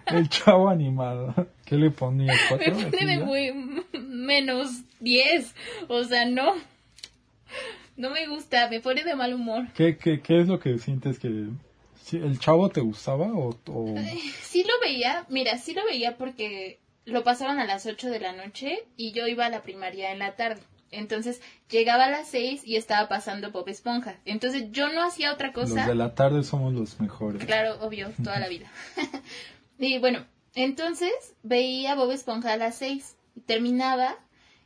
[0.07, 1.35] El chavo animado.
[1.65, 2.33] ¿Qué le ponía?
[2.33, 2.73] Me ¿Cuatro?
[2.75, 3.25] pone ¿Así de ya?
[3.25, 3.85] muy
[4.23, 5.55] menos diez.
[5.89, 6.55] O sea, no.
[7.97, 9.67] No me gusta, me pone de mal humor.
[9.75, 11.49] ¿Qué, qué, ¿Qué es lo que sientes que...
[12.03, 13.51] sí, ¿El chavo te gustaba o...?
[13.67, 13.95] o-
[14.43, 18.33] Sí lo veía, mira, sí lo veía porque lo pasaban a las 8 de la
[18.33, 20.63] noche y yo iba a la primaria en la tarde.
[20.91, 24.17] Entonces llegaba a las 6 y estaba pasando Bob Esponja.
[24.25, 25.87] Entonces yo no hacía otra Los cosa.
[25.87, 27.45] de la tarde somos los mejores.
[27.45, 28.71] Claro, obvio, toda la vida.
[29.79, 34.17] y bueno, entonces veía Bob Esponja a las 6 y terminaba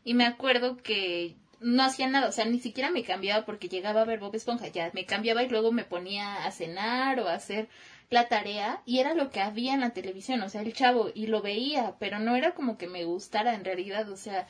[0.04, 4.02] y me acuerdo que no hacía nada, o sea, ni siquiera me cambiaba porque llegaba
[4.02, 7.34] a ver Bob Esponja, ya me cambiaba y luego me ponía a cenar o a
[7.34, 7.68] hacer
[8.10, 11.26] la tarea y era lo que había en la televisión, o sea, el chavo y
[11.26, 14.46] lo veía, pero no era como que me gustara en realidad, o sea,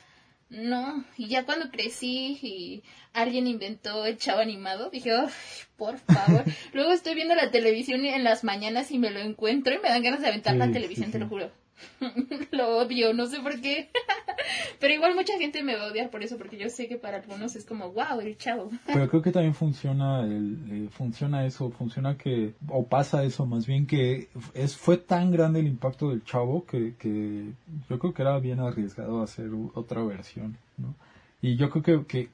[0.49, 5.27] no, y ya cuando crecí y alguien inventó el chavo animado, dije, "Ay,
[5.75, 6.43] por favor.
[6.73, 10.03] Luego estoy viendo la televisión en las mañanas y me lo encuentro y me dan
[10.03, 11.51] ganas de aventar Sí, la sí, televisión, te lo juro.
[12.51, 13.89] lo odio, no sé por qué.
[14.79, 17.17] Pero igual mucha gente me va a odiar por eso, porque yo sé que para
[17.17, 18.69] algunos es como, wow, el chavo.
[18.85, 23.65] Pero creo que también funciona el, eh, funciona eso, funciona que, o pasa eso más
[23.65, 27.45] bien que es fue tan grande el impacto del chavo que, que
[27.89, 30.93] yo creo que era bien arriesgado hacer otra versión, ¿no?
[31.41, 32.29] Y yo creo que, que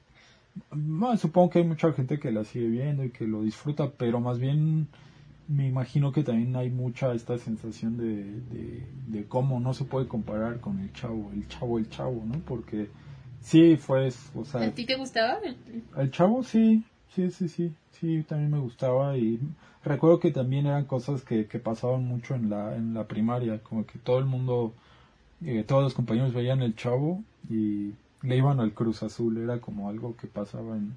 [0.70, 4.20] bueno, supongo que hay mucha gente que la sigue viendo y que lo disfruta, pero
[4.20, 4.88] más bien
[5.48, 10.08] me imagino que también hay mucha esta sensación de, de, de cómo no se puede
[10.08, 12.38] comparar con el chavo, el chavo, el chavo, ¿no?
[12.40, 12.88] Porque
[13.40, 15.38] sí fue, o sea, ¿A ti te gustaba?
[15.96, 19.38] el chavo sí, sí, sí, sí, sí, también me gustaba y
[19.84, 23.84] recuerdo que también eran cosas que, que pasaban mucho en la, en la primaria, como
[23.86, 24.72] que todo el mundo,
[25.44, 27.92] eh, todos los compañeros veían el chavo y,
[28.24, 30.96] le iban al Cruz Azul, era como algo que pasaba en,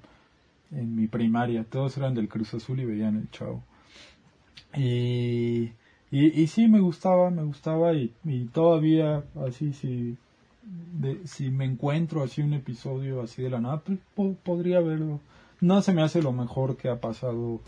[0.70, 3.62] en mi primaria, todos eran del Cruz Azul y veían el chavo.
[4.76, 5.72] Y,
[6.10, 10.16] y, y sí, me gustaba, me gustaba y, y todavía así, si,
[11.24, 15.20] si me encuentro así un episodio así de la nada, pues, po- podría verlo.
[15.60, 17.60] No se me hace lo mejor que ha pasado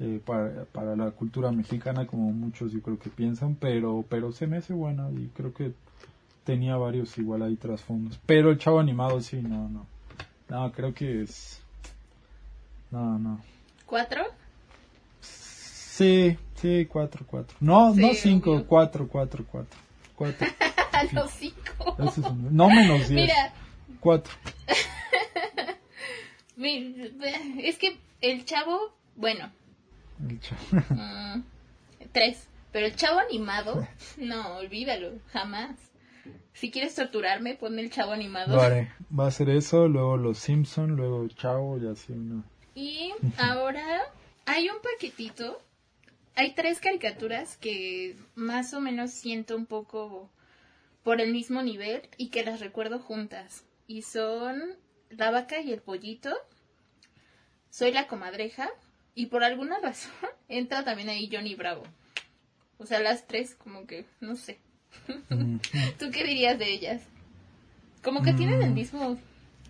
[0.00, 4.46] eh, para, para la cultura mexicana como muchos yo creo que piensan, pero, pero se
[4.46, 5.72] me hace buena y creo que
[6.44, 8.18] tenía varios igual ahí trasfondos.
[8.26, 9.86] Pero el chavo animado sí, no, no.
[10.48, 11.60] No, creo que es...
[12.90, 13.40] No, no.
[13.86, 14.22] ¿Cuatro?
[15.94, 17.54] Sí, sí, cuatro, cuatro.
[17.60, 18.66] No, Sí, no cinco, obvio.
[18.66, 19.78] cuatro, cuatro, cuatro.
[20.16, 20.46] Cuatro.
[21.12, 21.96] Los cinco.
[21.98, 23.10] Ese es un- no menos diez.
[23.10, 23.52] Mira,
[24.00, 24.32] Cuatro.
[26.56, 26.94] mi-
[27.62, 29.50] es que el chavo, bueno,
[30.28, 30.60] El chavo.
[30.90, 31.42] mm,
[32.12, 32.48] tres.
[32.72, 35.76] Pero el chavo animado, no, olvídalo, jamás.
[36.54, 38.58] Si quieres torturarme, ponme el chavo animado.
[38.58, 38.90] Haré.
[39.18, 42.44] Va a ser eso, luego los Simpson, luego Chavo y así una.
[42.74, 43.84] Y ahora
[44.46, 45.60] hay un paquetito.
[46.34, 50.30] Hay tres caricaturas que más o menos siento un poco
[51.02, 53.64] por el mismo nivel y que las recuerdo juntas.
[53.86, 54.62] Y son
[55.10, 56.34] La vaca y el pollito,
[57.70, 58.68] Soy la comadreja
[59.14, 60.12] y por alguna razón
[60.48, 61.82] entra también ahí Johnny Bravo.
[62.78, 64.58] O sea, las tres como que, no sé.
[65.30, 65.56] Mm,
[65.98, 67.02] ¿Tú qué dirías de ellas?
[68.02, 68.74] Como que tienen el Mm.
[68.74, 69.18] mismo,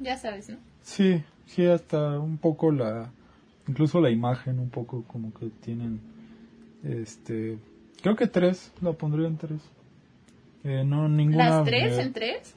[0.01, 0.57] ya sabes, ¿no?
[0.83, 3.13] Sí, sí, hasta un poco la.
[3.69, 6.01] Incluso la imagen, un poco como que tienen.
[6.85, 7.59] Este.
[8.03, 9.61] Creo que tres, la pondría en tres.
[10.65, 11.51] Eh, no, ninguna.
[11.51, 12.55] Las tres en tres.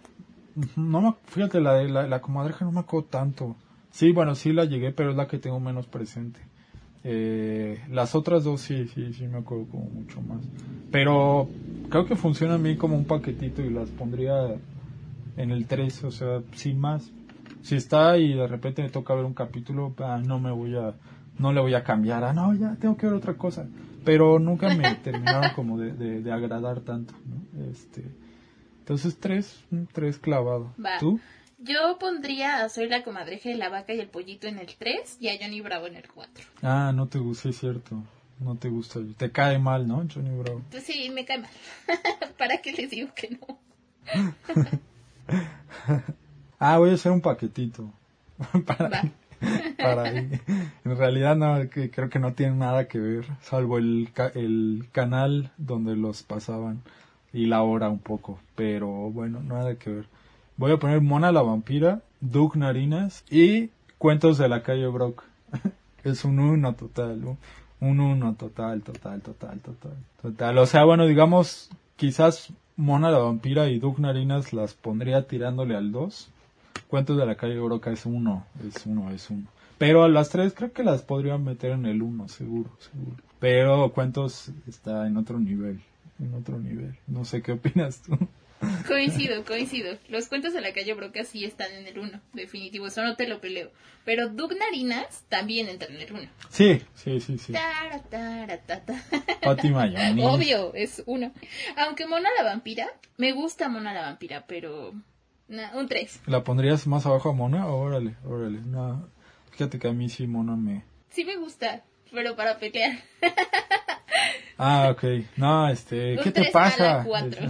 [0.76, 3.56] No me, fíjate, la de la, la comadreja no me acuerdo tanto.
[3.92, 6.40] Sí, bueno, sí la llegué, pero es la que tengo menos presente.
[7.08, 10.42] Eh, las otras dos sí, sí, sí me acuerdo como mucho más.
[10.92, 11.48] Pero
[11.90, 14.56] creo que funciona a mí como un paquetito y las pondría
[15.38, 17.12] en el 3, o sea, sin más.
[17.62, 20.96] Si está y de repente me toca ver un capítulo, ah, no me voy a,
[21.38, 23.68] no le voy a cambiar, ah, no, ya tengo que ver otra cosa.
[24.06, 27.70] Pero nunca me terminaron como de, de, de agradar tanto, ¿no?
[27.72, 28.04] Este,
[28.80, 29.64] entonces tres,
[29.94, 30.74] tres clavado.
[30.84, 30.98] Va.
[31.00, 31.20] ¿Tú?
[31.58, 35.18] Yo pondría a Soy la comadreja y la vaca y el pollito en el 3
[35.22, 36.46] y a Johnny Bravo en el 4.
[36.62, 38.04] Ah, no te gusta, es cierto.
[38.40, 39.00] No te gusta.
[39.18, 40.62] Te cae mal, ¿no, Johnny Bravo?
[40.70, 41.50] Pues sí, me cae mal.
[42.38, 43.60] ¿Para qué les digo que no?
[46.58, 47.92] Ah, voy a hacer un paquetito.
[48.66, 49.02] para, Va.
[49.78, 50.40] para ahí.
[50.84, 55.96] En realidad no, creo que no tiene nada que ver, salvo el, el canal donde
[55.96, 56.82] los pasaban
[57.34, 60.06] y la hora un poco, pero bueno, nada que ver.
[60.58, 65.24] Voy a poner Mona la vampira, Doug Narinas y Cuentos de la calle Brock.
[66.04, 67.38] es un uno total,
[67.80, 70.58] un uno total, total, total, total, total.
[70.58, 75.92] O sea, bueno, digamos, quizás Mona la vampira y Doug Narinas las pondría tirándole al
[75.92, 76.30] 2.
[76.88, 79.48] Cuentos de la calle Broca es uno, es uno, es uno.
[79.78, 83.18] Pero a las tres creo que las podrían meter en el uno, seguro, seguro.
[83.40, 85.82] Pero Cuentos está en otro nivel,
[86.20, 86.96] en otro nivel.
[87.08, 88.18] No sé qué opinas tú.
[88.88, 89.98] Coincido, coincido.
[90.08, 93.28] Los cuentos de la calle Broca sí están en el 1, definitivo, eso no te
[93.28, 93.72] lo peleo.
[94.06, 96.22] Pero Doug Narinas también entra en el 1.
[96.50, 97.54] Sí, sí, sí, sí.
[97.54, 99.04] Tara, tara, ta, ta.
[99.42, 99.70] Pati.
[100.22, 101.32] Obvio, es uno.
[101.76, 104.94] Aunque Mona la vampira, me gusta Mona la vampira, pero
[105.48, 106.22] na, un 3.
[106.28, 107.68] ¿La pondrías más abajo a Mona?
[107.68, 108.62] Órale, órale.
[108.62, 109.08] No,
[109.52, 110.84] fíjate que a mí sí Mona me...
[111.10, 112.98] Sí me gusta, pero para pelear.
[114.58, 115.04] Ah, ok.
[115.36, 117.04] No, este, Un ¿qué te tres a la pasa?
[117.06, 117.42] cuatro.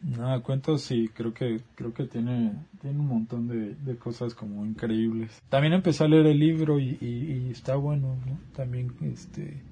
[0.00, 4.66] No, cuentos sí, creo que creo que tiene tiene un montón de, de cosas como
[4.66, 5.40] increíbles.
[5.48, 8.38] También empecé a leer el libro y, y, y está bueno, ¿no?
[8.54, 9.62] También este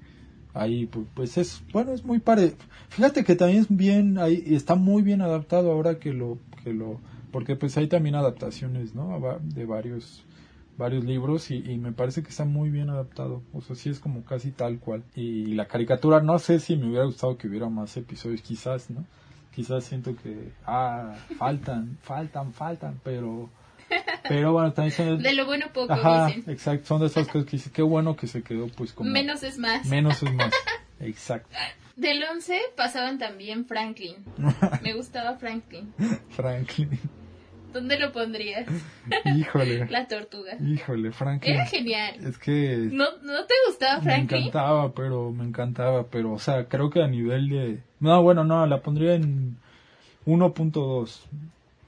[0.53, 2.53] ahí pu- pues es bueno es muy pare.
[2.89, 6.99] Fíjate que también es bien ahí está muy bien adaptado ahora que lo que lo
[7.31, 9.19] porque pues hay también adaptaciones, ¿no?
[9.41, 10.23] De varios
[10.77, 13.43] varios libros y, y me parece que está muy bien adaptado.
[13.53, 15.03] O sea, sí es como casi tal cual.
[15.15, 19.05] Y la caricatura, no sé si me hubiera gustado que hubiera más episodios, quizás, ¿no?
[19.53, 23.49] Quizás siento que, ah, faltan, faltan, faltan, pero,
[24.27, 25.21] pero bueno, también son...
[25.21, 26.43] De lo bueno poco, Ajá, dicen.
[26.51, 29.09] exacto, son de esas cosas que dices, qué bueno que se quedó pues como...
[29.09, 29.85] Menos es más.
[29.87, 30.51] Menos es más,
[30.99, 31.55] exacto.
[31.95, 34.15] Del 11 pasaban también Franklin.
[34.81, 35.93] Me gustaba Franklin.
[36.29, 36.89] Franklin,
[37.73, 38.65] ¿Dónde lo pondrías?
[39.35, 40.53] híjole, La tortuga.
[40.59, 41.53] híjole, Franklin.
[41.53, 42.15] Era genial.
[42.25, 42.89] Es que...
[42.91, 44.39] ¿No, ¿No te gustaba Me Franklin?
[44.41, 47.83] encantaba, pero me encantaba, pero o sea, creo que a nivel de...
[48.01, 49.57] No, bueno, no, la pondría en
[50.25, 51.19] 1.2.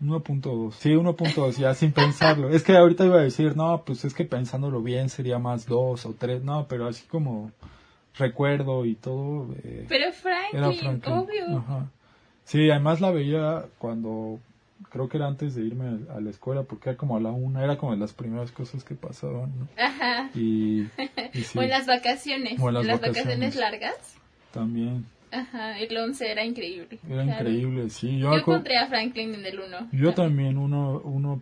[0.03, 0.71] 1.2.
[0.73, 2.49] Sí, 1.2, ya sin pensarlo.
[2.49, 6.05] Es que ahorita iba a decir, no, pues es que pensándolo bien sería más 2
[6.05, 7.51] o 3, no, pero así como
[8.17, 9.47] recuerdo y todo.
[9.63, 11.13] eh, Pero Franklin, era Franklin.
[11.13, 11.57] obvio.
[11.57, 11.89] Ajá.
[12.45, 14.39] Sí, además la veía cuando,
[14.89, 17.63] creo que era antes de irme a la escuela, porque era como a la una,
[17.63, 19.67] era como de las primeras cosas que pasaban, ¿no?
[19.81, 20.29] Ajá.
[20.35, 20.81] Y,
[21.33, 22.59] y sí, O en las vacaciones.
[22.61, 23.15] O en las vacaciones.
[23.15, 23.55] vacaciones.
[23.55, 24.15] largas.
[24.51, 26.99] también, Ajá, el 11 era increíble.
[27.09, 27.49] era Claro.
[27.49, 28.19] increíble, sí.
[28.19, 29.89] Yo, Yo encontré a Franklin en el 1.
[29.91, 31.41] yo también, uno, uno,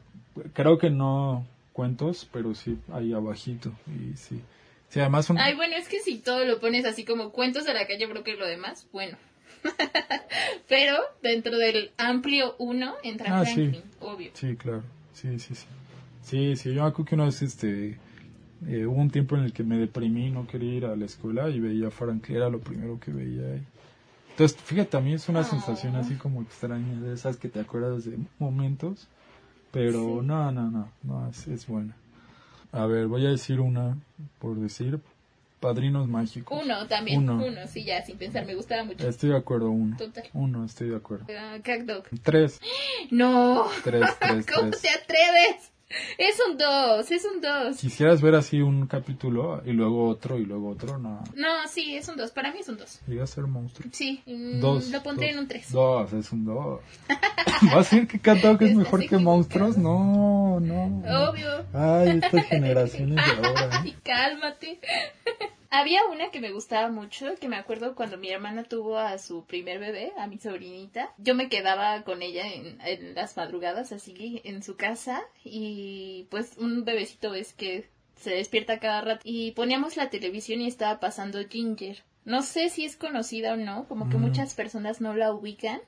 [0.53, 4.41] creo que no cuentos, pero sí, ahí abajito, y sí.
[4.89, 7.73] Sí, además son, Ay, bueno, es que si todo lo pones así como cuentos de
[7.73, 9.17] la calle, creo que lo demás, bueno.
[10.67, 13.53] Pero dentro del amplio 1 entra Ah, sí.
[13.53, 14.31] Franklin, obvio.
[14.33, 14.83] Sí, claro.
[15.13, 15.65] Sí, sí, sí.
[16.23, 17.97] Sí, sí, yo acuerdo que una vez este,
[18.67, 21.49] eh, hubo un tiempo en el que me deprimí, no quería ir a la escuela
[21.49, 23.61] y veía a Franklin, era lo primero que veía ahí.
[24.41, 25.43] Entonces, fíjate, a mí es una Ah.
[25.43, 29.07] sensación así como extraña, de esas que te acuerdas de momentos,
[29.71, 30.25] pero Sí.
[30.25, 31.95] no, no, no, no, es, es buena.
[32.71, 33.97] A ver, voy a decir una,
[34.39, 34.99] por decir,
[35.59, 36.59] Padrinos Mágicos.
[36.63, 37.45] Uno también, Uno.
[37.45, 37.67] uno.
[37.67, 39.07] sí, ya, sin pensar, me gustaba mucho.
[39.07, 39.95] Estoy de acuerdo, uno.
[39.97, 40.23] Total.
[40.33, 41.27] Uno, estoy de acuerdo.
[41.85, 42.05] Dog.
[42.23, 42.59] Tres,
[43.11, 44.81] No, tres, tres, ¿cómo tres.
[44.81, 45.70] te atreves?
[46.17, 47.77] Es un 2, es un 2.
[47.77, 51.23] Quisieras ver así un capítulo y luego otro y luego otro, no.
[51.35, 52.99] No, sí, es un 2, para mí es un 2.
[53.07, 53.89] Llega a ser monstruo.
[53.93, 54.89] Sí, mm, Dos.
[54.89, 55.33] lo pondré dos.
[55.33, 55.71] en un 3.
[55.71, 56.81] Dos, es un dos.
[57.63, 59.77] ¿Vas a decir que Cat Dog es mejor que monstruos?
[59.77, 60.87] No, no.
[60.89, 61.29] no.
[61.29, 61.65] Obvio.
[61.73, 63.65] Ay, estas generaciones de ahora.
[63.65, 63.79] ¿eh?
[63.83, 64.79] Ay, cálmate.
[65.73, 69.45] Había una que me gustaba mucho, que me acuerdo cuando mi hermana tuvo a su
[69.45, 71.13] primer bebé, a mi sobrinita.
[71.17, 76.57] Yo me quedaba con ella en, en las madrugadas, así, en su casa, y pues
[76.57, 79.21] un bebecito es que se despierta cada rato.
[79.23, 82.03] Y poníamos la televisión y estaba pasando Ginger.
[82.25, 84.21] No sé si es conocida o no, como que Mm.
[84.21, 85.79] muchas personas no la ubican.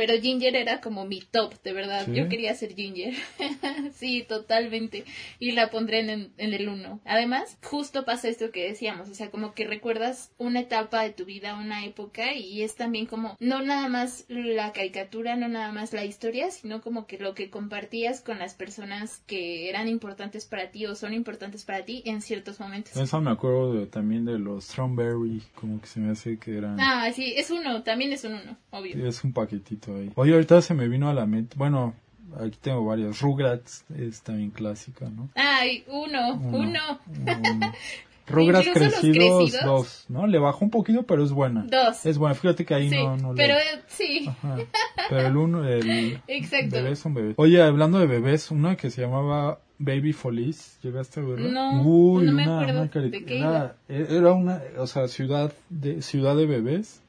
[0.00, 2.06] Pero Ginger era como mi top, de verdad.
[2.06, 2.14] ¿Sí?
[2.14, 3.12] Yo quería ser Ginger.
[3.92, 5.04] sí, totalmente.
[5.38, 7.00] Y la pondré en, en- el 1.
[7.04, 9.10] Además, justo pasa esto que decíamos.
[9.10, 12.32] O sea, como que recuerdas una etapa de tu vida, una época.
[12.32, 16.80] Y es también como, no nada más la caricatura, no nada más la historia, sino
[16.80, 21.12] como que lo que compartías con las personas que eran importantes para ti o son
[21.12, 22.96] importantes para ti en ciertos momentos.
[22.96, 26.78] Eso me acuerdo de- también de los Strawberry, como que se me hace que eran...
[26.80, 28.94] Ah, sí, es uno, también es un uno, obvio.
[28.94, 30.10] Sí, es un paquetito ahí.
[30.14, 31.94] Oye, ahorita se me vino a la mente, bueno,
[32.38, 33.20] aquí tengo varias.
[33.20, 35.28] Rugrats es también clásica, ¿no?
[35.34, 37.00] Ay, uno, uno.
[37.06, 37.72] Uno.
[38.26, 39.64] Rugrats crecidos, crecidos.
[39.64, 40.24] dos, ¿no?
[40.28, 41.66] Le bajó un poquito, pero es buena.
[41.68, 42.06] Dos.
[42.06, 43.54] Es buena, fíjate que ahí sí, no, no le- pero
[43.88, 44.56] sí, Ajá.
[45.08, 46.76] Pero el uno, el exacto.
[46.76, 47.34] bebés son bebés.
[47.38, 51.48] Oye, hablando de bebés, una que se llamaba Baby Feliz, ¿llegaste a verla?
[51.50, 55.08] No, Uy, no me una, acuerdo una cari- de qué era, era una, o sea,
[55.08, 57.02] ciudad de, ciudad de bebés,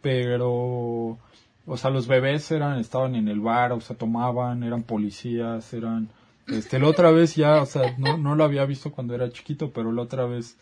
[0.00, 1.18] pero,
[1.68, 6.08] o sea, los bebés eran, estaban en el bar, o sea, tomaban, eran policías, eran,
[6.46, 9.70] este, la otra vez ya, o sea, no, no lo había visto cuando era chiquito,
[9.70, 10.56] pero la otra vez,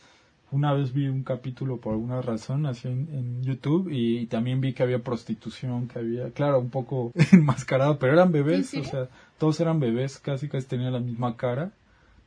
[0.50, 4.72] una vez vi un capítulo por alguna razón así en, en YouTube y, también vi
[4.72, 9.09] que había prostitución, que había, claro, un poco enmascarado, pero eran bebés, ¿En o sea,
[9.38, 11.70] todos eran bebés, casi casi tenían la misma cara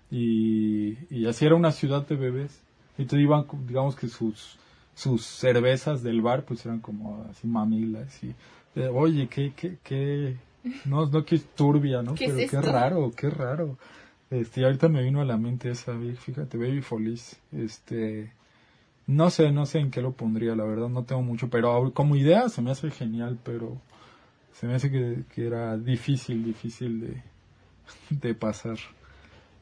[0.09, 2.61] y, y así era una ciudad de bebés.
[2.97, 4.57] Entonces iban, digamos que sus
[4.99, 8.35] sus cervezas del bar pues eran como así mamilas y
[8.79, 10.35] eh, oye, qué, qué, qué,
[10.85, 12.13] no, no que es turbia, ¿no?
[12.15, 12.71] ¿Qué es Pero qué esto?
[12.71, 13.77] raro, qué raro.
[14.29, 18.31] Este, ahorita me vino a la mente esa, fíjate, Baby Feliz, este,
[19.07, 22.15] no sé, no sé en qué lo pondría, la verdad, no tengo mucho, pero como
[22.15, 23.81] idea se me hace genial, pero
[24.53, 27.23] se me hace que, que era difícil, difícil de,
[28.09, 28.77] de pasar.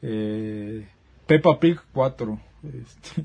[0.02, 0.86] Eh,
[1.26, 3.24] Peppa Pig 4, este,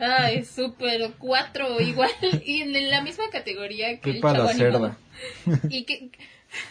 [0.00, 2.10] Ay, súper cuatro, igual,
[2.44, 4.98] y en la misma categoría que el Pepa chavo la cerda.
[5.70, 6.10] Y que...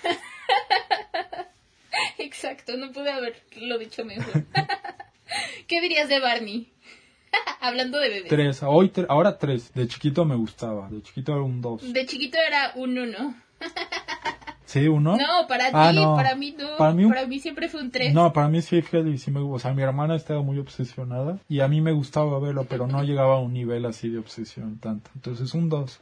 [2.20, 4.44] Exacto, no pude haberlo dicho mejor.
[5.68, 6.72] ¿Qué dirías de Barney?
[7.60, 8.30] Hablando de bebés.
[8.30, 9.74] Tres, hoy tre- ahora tres.
[9.74, 11.94] De chiquito me gustaba, de chiquito era un dos.
[11.94, 13.36] De chiquito era un uno.
[14.68, 15.16] Sí, uno.
[15.16, 16.14] No, para Ah, ti, no.
[16.16, 16.66] para mí no.
[16.66, 18.14] Para Para mí mí, un- siempre fue un tres.
[18.14, 21.40] No, para mí sí, fíjate, y sí me, o sea, mi hermana estaba muy obsesionada
[21.48, 24.78] y a mí me gustaba verlo, pero no llegaba a un nivel así de obsesión
[24.80, 25.10] tanto.
[25.16, 26.02] Entonces un dos,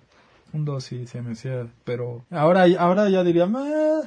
[0.51, 4.01] un dos sí se me hacía, pero ahora, ahora ya diría, "Ah,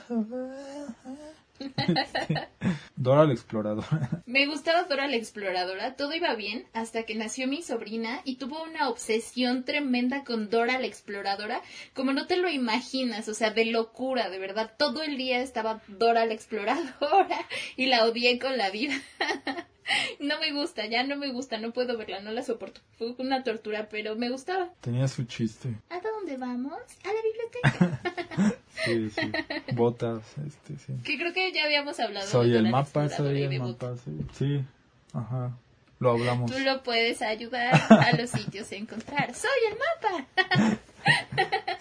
[3.00, 4.22] Dora la exploradora.
[4.26, 8.60] Me gustaba Dora la exploradora, todo iba bien hasta que nació mi sobrina y tuvo
[8.64, 11.62] una obsesión tremenda con Dora la exploradora,
[11.94, 14.72] como no te lo imaginas, o sea, de locura, de verdad.
[14.76, 17.38] Todo el día estaba Dora la exploradora
[17.76, 18.94] y la odié con la vida.
[20.20, 22.80] No me gusta, ya no me gusta, no puedo verla, no la soporto.
[22.98, 24.70] Fue una tortura, pero me gustaba.
[24.80, 25.74] Tenía su chiste.
[25.90, 26.80] ¿A dónde vamos?
[27.04, 28.58] A la biblioteca.
[28.84, 29.32] Sí, sí.
[29.74, 30.92] Botas, este, sí.
[31.02, 34.12] que creo que ya habíamos hablado Soy de el mapa, soy el mapa, sí.
[34.32, 34.64] Sí,
[35.12, 35.58] ajá.
[35.98, 36.50] Lo hablamos.
[36.50, 39.34] Tú lo puedes ayudar a los sitios a encontrar.
[39.34, 40.78] ¡Soy el mapa!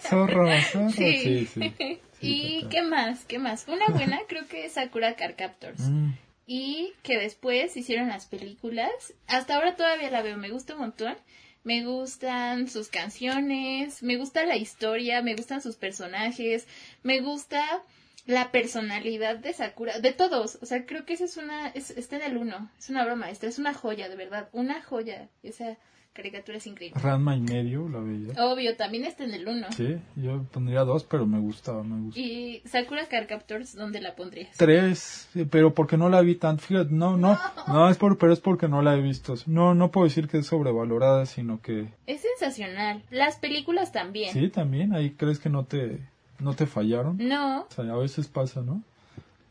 [0.00, 0.90] Zorro, zorro.
[0.90, 1.46] Sí.
[1.46, 2.00] Sí, sí.
[2.20, 2.68] ¿Y total.
[2.70, 3.24] qué más?
[3.26, 3.68] ¿Qué más?
[3.68, 5.80] Una buena creo que es Sakura Car Captors.
[5.80, 6.10] Mm,
[6.50, 9.12] Y que después hicieron las películas.
[9.26, 11.14] Hasta ahora todavía la veo, me gusta un montón.
[11.62, 16.66] Me gustan sus canciones, me gusta la historia, me gustan sus personajes,
[17.02, 17.84] me gusta
[18.24, 20.58] la personalidad de Sakura, de todos.
[20.62, 23.16] O sea, creo que esa es una, es, está en el uno, es una obra
[23.16, 25.28] maestra, es una joya, de verdad, una joya.
[25.42, 25.76] Esa
[26.18, 27.00] caricatura es increíble.
[27.00, 28.32] Ranma y medio, la veía.
[28.44, 29.68] Obvio, también está en el uno.
[29.70, 32.26] Sí, yo pondría dos, pero me gustaba, me gustaba.
[32.26, 34.56] Y Sakura Car Captors, ¿dónde la pondrías?
[34.56, 37.38] Tres, sí, pero porque no la vi tan, fíjate, no, no,
[37.68, 39.36] no, es por, pero es porque no la he visto.
[39.46, 43.04] No, no puedo decir que es sobrevalorada, sino que, Es sensacional.
[43.10, 44.32] Las películas también.
[44.32, 46.00] sí, también, ahí crees que no te,
[46.40, 47.16] no te fallaron.
[47.18, 48.82] No, O sea, a veces pasa, ¿no?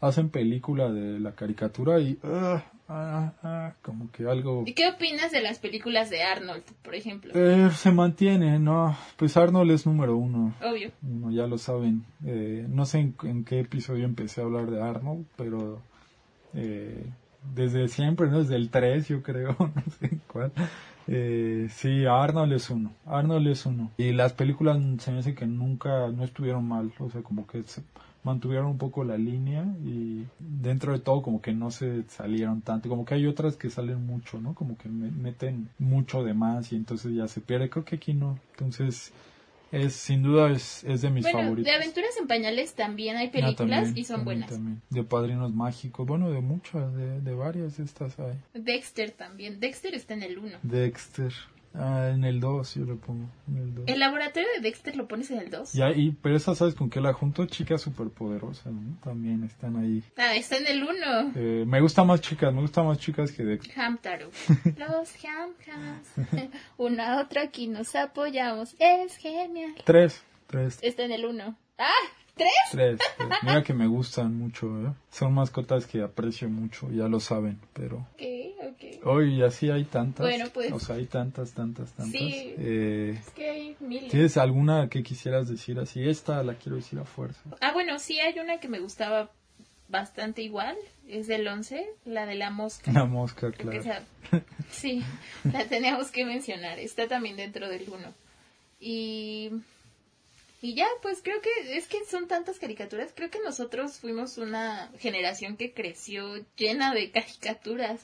[0.01, 5.31] Hacen película de la caricatura y, ah, ah, ah, como que algo ¿Y qué opinas
[5.31, 7.31] de las películas de Arnold, por ejemplo?
[7.35, 8.97] eh, se mantiene, ¿no?
[9.17, 10.53] Pues Arnold es número uno.
[10.61, 10.91] Obvio.
[11.01, 12.03] Bueno, ya lo saben.
[12.25, 15.81] Eh, no sé en, en qué episodio empecé a hablar de Arnold, pero
[16.53, 17.05] eh,
[17.55, 18.39] desde siempre, ¿no?
[18.39, 20.51] Desde el 3, yo creo, no sé cuál.
[21.07, 22.91] Eh, sí, Arnold es uno.
[23.05, 23.91] Arnold es uno.
[23.97, 26.91] Y las películas se me hace que nunca, no estuvieron mal.
[26.99, 27.81] O sea, como que se
[28.27, 32.89] mantuvieron un poco la línea y dentro de todo como que no se salieron tanto.
[32.89, 34.53] Como que hay otras que salen mucho, ¿no?
[34.53, 37.69] Como que me- meten mucho de más y entonces ya se pierde.
[37.69, 38.39] Creo que aquí no.
[38.51, 39.11] Entonces,
[39.71, 41.65] es sin duda es, es de mis Bueno, favoritos.
[41.65, 44.49] de Aventuras en Pañales también hay Ah, películas también, y son también, buenas.
[44.49, 44.81] también.
[44.89, 48.37] De Padrinos Mágicos, bueno, de muchas, de, de varias de estas hay.
[48.53, 49.59] Dexter también.
[49.59, 50.57] Dexter está en el 1.
[50.63, 51.33] Dexter,
[51.73, 53.85] ah, en el 2 yo le pongo, en el 2.
[53.87, 55.73] El laboratorio de Dexter lo pones en el 2.
[55.73, 57.45] Ya, y, pero esa, ¿sabes con qué la junto?
[57.45, 58.97] Chicas superpoderosas, ¿no?
[59.03, 60.03] También están ahí.
[60.17, 60.91] Ah, está en el 1.
[61.35, 63.79] Eh, me gusta más chicas, me gusta más chicas que Dexter.
[63.79, 64.29] Hamtaro.
[64.77, 66.51] Los Hamhams.
[66.77, 68.75] Una otra aquí nos apoyamos.
[68.79, 69.75] Es genial.
[69.83, 71.55] Tres, tres, Está en el 1.
[71.77, 71.91] ¡Ah!
[72.37, 72.49] ¿Tres?
[72.71, 72.99] tres.
[73.17, 73.29] tres.
[73.43, 74.91] Mira que me gustan mucho, ¿eh?
[75.11, 78.07] Son mascotas que aprecio mucho, ya lo saben, pero...
[78.13, 78.21] Ok,
[78.69, 79.05] ok.
[79.05, 80.25] Hoy así hay tantas.
[80.25, 80.71] Bueno, pues.
[80.71, 82.11] O sea, hay tantas, tantas, tantas.
[82.11, 82.53] Sí.
[82.57, 84.11] Eh, Es que hay miles.
[84.11, 86.07] ¿Tienes alguna que quisieras decir así?
[86.07, 87.39] Esta la quiero decir a fuerza.
[87.61, 89.31] Ah, bueno, sí hay una que me gustaba
[89.89, 90.75] bastante igual.
[91.07, 92.91] Es del 11, la de la mosca.
[92.91, 93.79] La mosca, claro.
[93.79, 94.03] esa-
[94.69, 95.01] sí,
[95.51, 96.79] la teníamos que mencionar.
[96.79, 98.13] Está también dentro del 1.
[98.79, 99.51] Y,
[100.59, 103.11] y ya, pues creo que es que son tantas caricaturas.
[103.15, 108.01] Creo que nosotros fuimos una generación que creció llena de caricaturas.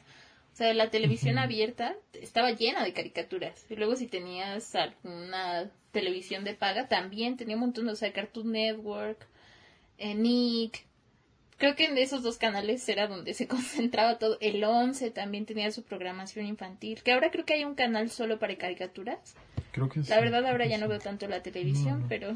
[0.54, 3.66] O sea, la televisión abierta estaba llena de caricaturas.
[3.72, 8.52] Y luego si tenías alguna televisión de paga, también tenía un montón, o sea, Cartoon
[8.52, 9.26] Network,
[9.98, 10.86] eh, Nick.
[11.58, 14.38] Creo que en esos dos canales era donde se concentraba todo.
[14.42, 17.02] El 11 también tenía su programación infantil.
[17.02, 19.36] Que ahora creo que hay un canal solo para caricaturas.
[19.74, 20.10] Creo que sí.
[20.10, 20.82] La verdad ahora ya Sí.
[20.82, 22.06] no veo tanto la televisión, No.
[22.08, 22.36] pero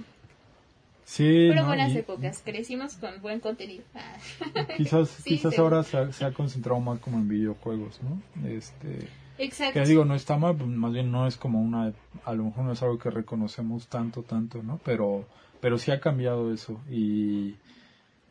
[1.06, 1.66] Sí, fueron ¿no?
[1.68, 2.42] buenas Y épocas.
[2.44, 3.84] Crecimos con buen contenido.
[3.96, 4.68] Ah.
[4.76, 8.22] Quizás, Sí, quizás pero- ahora se ha, se ha concentrado más como en videojuegos, ¿no?
[8.50, 9.08] Este,
[9.38, 9.80] Exacto.
[9.80, 11.94] que digo, no está mal, pues, más bien no es como una,
[12.26, 14.80] a lo mejor no es algo que reconocemos tanto, tanto, ¿no?
[14.84, 15.26] Pero,
[15.62, 17.56] pero sí ha cambiado eso y,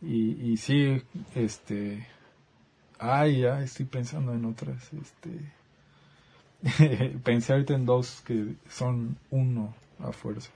[0.02, 1.00] y, y sí,
[1.34, 2.07] este,
[2.98, 5.30] ay, ya estoy pensando en otras, este,
[7.24, 10.52] pensé ahorita en dos que son uno a fuerzas,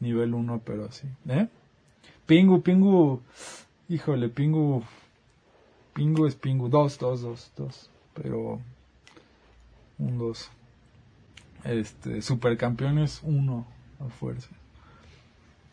[0.00, 1.48] nivel uno, pero así, ¿eh?
[2.26, 3.20] Pingu, Pingu,
[3.88, 4.82] híjole, Pingu,
[5.92, 8.60] Pingu es Pingu, dos, dos, dos, dos, pero
[9.98, 10.50] un dos.
[11.64, 13.66] Este, supercampeones uno
[14.00, 14.50] a fuerza.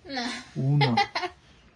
[0.06, 0.22] No.
[0.56, 0.96] Uno.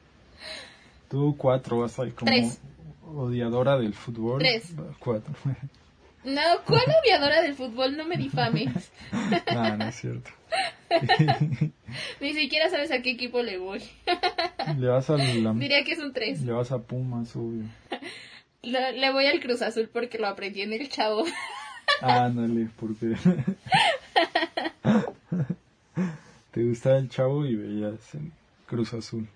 [1.10, 2.60] Tú cuatro vas ahí como Tres.
[3.06, 4.40] odiadora del fútbol.
[4.40, 4.74] Tres.
[5.00, 5.34] Cuatro.
[6.26, 7.96] No, ¿cuál odiadora del fútbol?
[7.96, 8.92] No me difames.
[9.54, 10.32] no, no es cierto.
[12.22, 13.84] Ni siquiera sabes a qué equipo le voy.
[14.78, 16.42] Le vas a la, Diría que es un 3.
[16.42, 17.64] le vas a Pumas, obvio.
[18.64, 21.26] Le, le voy al Cruz Azul porque lo aprendí en el chavo.
[22.02, 23.16] Ándale, porque
[26.52, 28.32] te gustaba el chavo y veías el
[28.66, 29.28] Cruz Azul.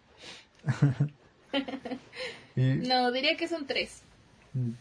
[2.56, 4.02] y No, diría que es un 3.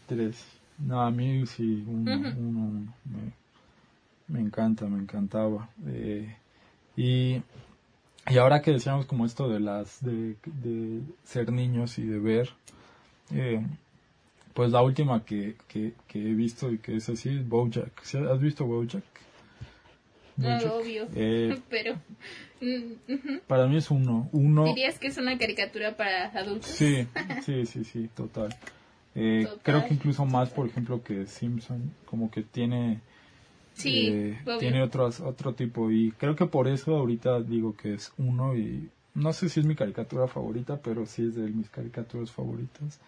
[0.07, 0.43] tres.
[0.79, 2.39] No, a mí sí, uno, Ujú.
[2.39, 2.93] uno, uno.
[3.05, 3.31] Me,
[4.27, 5.69] me encanta, me encantaba.
[5.87, 6.35] Eh,
[6.95, 7.41] y,
[8.29, 12.49] y ahora que decíamos como esto de las, de, de ser niños y de ver,
[13.33, 13.65] eh,
[14.53, 18.01] pues la última que, que, que he visto y que es así es Bojack.
[18.29, 19.03] ¿Has visto Bojack?
[20.37, 20.71] No, Bojack.
[20.73, 21.07] obvio.
[21.15, 21.95] Eh, Pero,
[22.61, 24.29] mm, para mí es uno.
[24.31, 24.65] Uno.
[24.65, 26.69] ¿dirías que es una caricatura para adultos?
[26.69, 27.05] Sí,
[27.45, 28.55] sí, sí, sí, total.
[29.15, 29.47] Eh.
[29.63, 33.01] Creo que incluso más, por ejemplo, que Simpson, como que tiene
[33.79, 38.11] Sí, Eh, tiene otros, otro tipo y creo que por eso ahorita digo que es
[38.17, 42.29] uno y no sé si es mi caricatura favorita, pero sí es de mis caricaturas
[42.29, 42.99] favoritas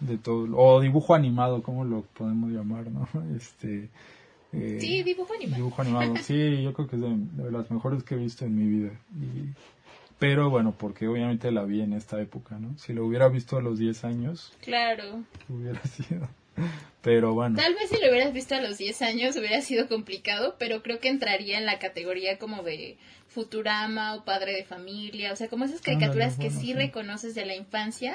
[0.00, 3.08] de todo, o dibujo animado, como lo podemos llamar, ¿no?
[3.36, 3.88] Este,
[4.52, 5.56] eh, Sí, dibujo animado.
[5.56, 8.54] Dibujo animado, sí, yo creo que es de, de las mejores que he visto en
[8.54, 8.90] mi vida.
[9.18, 9.48] Y-
[10.22, 12.78] pero bueno, porque obviamente la vi en esta época, ¿no?
[12.78, 15.24] Si lo hubiera visto a los 10 años, Claro.
[15.48, 16.28] hubiera sido.
[17.02, 20.54] Pero bueno, Tal vez si lo hubieras visto a los 10 años hubiera sido complicado,
[20.60, 25.36] pero creo que entraría en la categoría como de Futurama o Padre de Familia, o
[25.36, 26.74] sea, como esas caricaturas que bueno, sí sí.
[26.74, 28.14] reconoces de la infancia,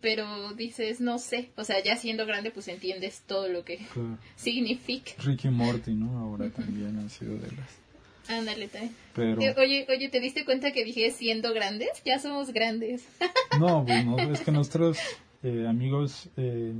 [0.00, 4.18] pero dices, no sé, o sea, ya siendo grande pues entiendes todo lo que claro.
[4.36, 5.10] significa.
[5.24, 6.16] Ricky Morty, ¿no?
[6.18, 7.83] Ahora también han sido de las.
[8.28, 8.94] Ándale, también.
[9.14, 11.90] Pero Eh, Oye, oye, ¿te diste cuenta que dije siendo grandes?
[12.04, 13.06] Ya somos grandes.
[13.60, 14.98] no, pues no, es que nuestros
[15.42, 16.72] eh, amigos eh,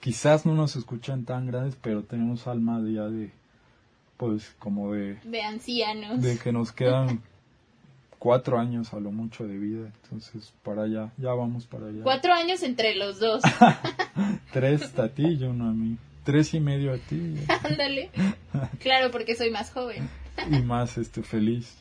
[0.00, 3.30] quizás no nos escuchan tan grandes, pero tenemos alma de ya de,
[4.16, 6.22] pues como de, De ancianos.
[6.22, 7.22] de que nos quedan
[8.18, 12.02] cuatro años a lo mucho de vida, entonces para allá, ya vamos para allá.
[12.02, 13.42] Cuatro años entre los dos.
[14.52, 15.96] Tres a ti y uno a mí.
[16.24, 18.10] Tres y medio a ti Ándale.
[18.78, 20.08] Claro, porque soy más joven.
[20.50, 21.76] Y más este feliz.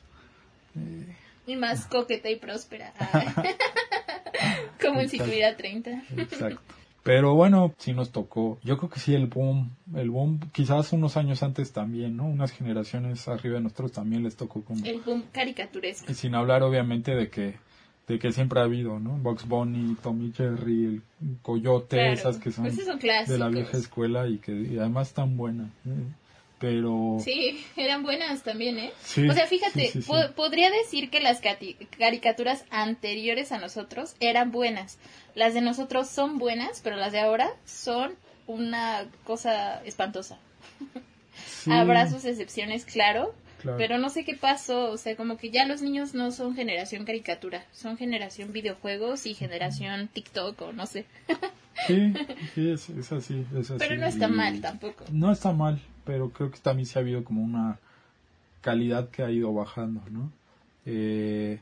[1.47, 2.93] Y más coqueta y próspera.
[4.81, 6.03] Como si tuviera 30.
[6.17, 6.61] Exacto.
[7.03, 8.59] Pero bueno, sí nos tocó.
[8.63, 12.25] Yo creo que sí el boom, el boom, quizás unos años antes también, ¿no?
[12.25, 14.85] Unas generaciones arriba de nosotros también les tocó como.
[14.85, 16.11] El boom caricaturesco.
[16.11, 17.55] Y sin hablar obviamente de que
[18.07, 19.11] de que siempre ha habido, ¿no?
[19.17, 21.01] Box Bunny, Tommy Jerry, el
[21.43, 22.13] Coyote, Claro.
[22.13, 23.27] esas que son clásicos.
[23.27, 25.67] de la vieja escuela y que y además están buenas.
[25.85, 25.91] ¿eh?
[26.59, 28.91] Pero Sí, eran buenas también, ¿eh?
[29.01, 30.07] Sí, o sea, fíjate, sí, sí, sí.
[30.07, 31.41] po- podría decir que las
[31.97, 34.97] caricaturas anteriores a nosotros eran buenas.
[35.35, 38.15] Las de nosotros son buenas, pero las de ahora son
[38.47, 40.37] una cosa espantosa.
[41.45, 43.77] sí, Habrá sus excepciones, claro, claro.
[43.77, 44.91] pero no sé qué pasó.
[44.91, 49.33] O sea, como que ya los niños no son generación caricatura, son generación videojuegos y
[49.33, 51.05] generación TikTok o no sé.
[51.87, 52.13] Sí,
[52.55, 53.75] sí, es, es así, es así.
[53.79, 55.05] Pero no está Y- mal tampoco.
[55.11, 57.79] No está mal, pero creo que también se ha habido como una
[58.61, 60.31] calidad que ha ido bajando, ¿no?
[60.85, 61.59] Eh,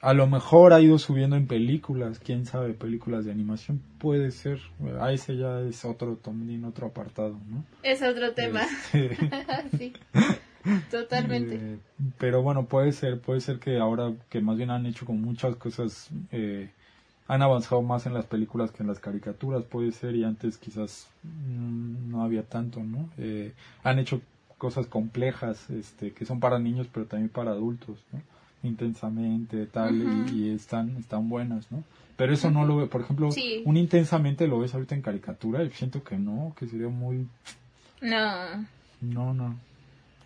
[0.00, 4.60] a lo mejor ha ido subiendo en películas, quién sabe, películas de animación, puede ser.
[5.00, 7.64] A ese ya es otro también, otro apartado, ¿no?
[7.82, 8.62] Es otro tema.
[8.92, 9.16] Este,
[9.78, 9.92] sí,
[10.90, 11.56] totalmente.
[11.56, 11.78] eh,
[12.18, 15.56] pero bueno, puede ser, puede ser que ahora que más bien han hecho con muchas
[15.56, 16.70] cosas, eh,
[17.28, 21.06] han avanzado más en las películas que en las caricaturas, puede ser, y antes quizás
[21.22, 23.08] mm, no había tanto, ¿no?
[23.18, 23.52] Eh,
[23.84, 24.20] han hecho
[24.56, 28.20] cosas complejas, este, que son para niños, pero también para adultos, ¿no?
[28.62, 31.84] Intensamente, tal, y- están, están buenas, ¿no?
[32.16, 33.62] Pero eso no lo ve, por ejemplo, Sí.
[33.64, 37.28] un intensamente lo ves ahorita en caricatura y siento que no, que sería muy,
[38.00, 38.64] No,
[39.00, 39.54] no, no.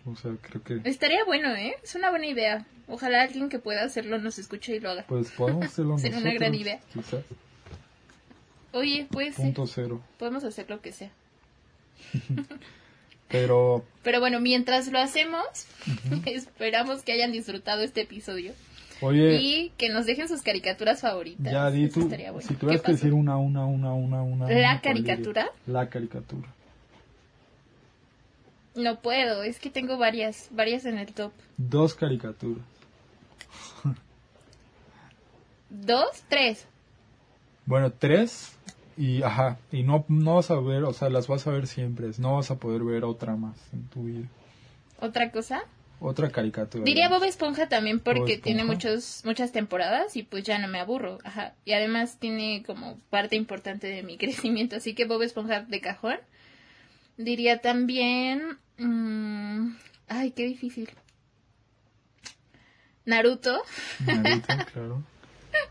[0.05, 1.75] O sea, creo que estaría bueno, ¿eh?
[1.83, 2.65] Es una buena idea.
[2.87, 5.05] Ojalá alguien que pueda hacerlo nos escuche y lo haga.
[5.07, 6.79] Pues podemos hacerlo Sería una gran idea.
[6.93, 7.23] Quizás.
[8.73, 10.01] Oye, pues Punto cero.
[10.17, 11.11] podemos hacer lo que sea.
[13.29, 15.43] Pero Pero bueno, mientras lo hacemos,
[16.25, 18.53] esperamos que hayan disfrutado este episodio
[19.01, 21.51] Oye, y que nos dejen sus caricaturas favoritas.
[21.51, 22.41] ya di tú, bueno.
[22.41, 24.47] si ¿Qué tuvieras que decir una, una, una, una, una.
[24.47, 25.49] ¿La una, ¿cuál caricatura?
[25.65, 26.47] La caricatura.
[28.75, 31.31] No puedo, es que tengo varias, varias en el top.
[31.57, 32.63] Dos caricaturas.
[35.69, 36.23] ¿Dos?
[36.27, 36.67] ¿Tres?
[37.65, 38.57] Bueno, tres
[38.97, 42.09] y, ajá, y no, no vas a ver, o sea, las vas a ver siempre,
[42.19, 44.27] no vas a poder ver otra más en tu vida.
[44.99, 45.63] ¿Otra cosa?
[45.99, 46.83] Otra caricatura.
[46.83, 47.07] Diría.
[47.07, 48.43] Bob Esponja también porque Esponja.
[48.43, 51.19] tiene muchos, muchas temporadas y pues ya no me aburro.
[51.23, 51.55] Ajá.
[51.63, 54.75] Y además tiene como parte importante de mi crecimiento.
[54.75, 56.17] Así que Bob Esponja de cajón.
[57.17, 58.57] Diría también...
[58.77, 59.75] mm,
[60.07, 60.89] ay, qué difícil.
[63.05, 63.61] Naruto.
[64.05, 65.03] Naruto, claro.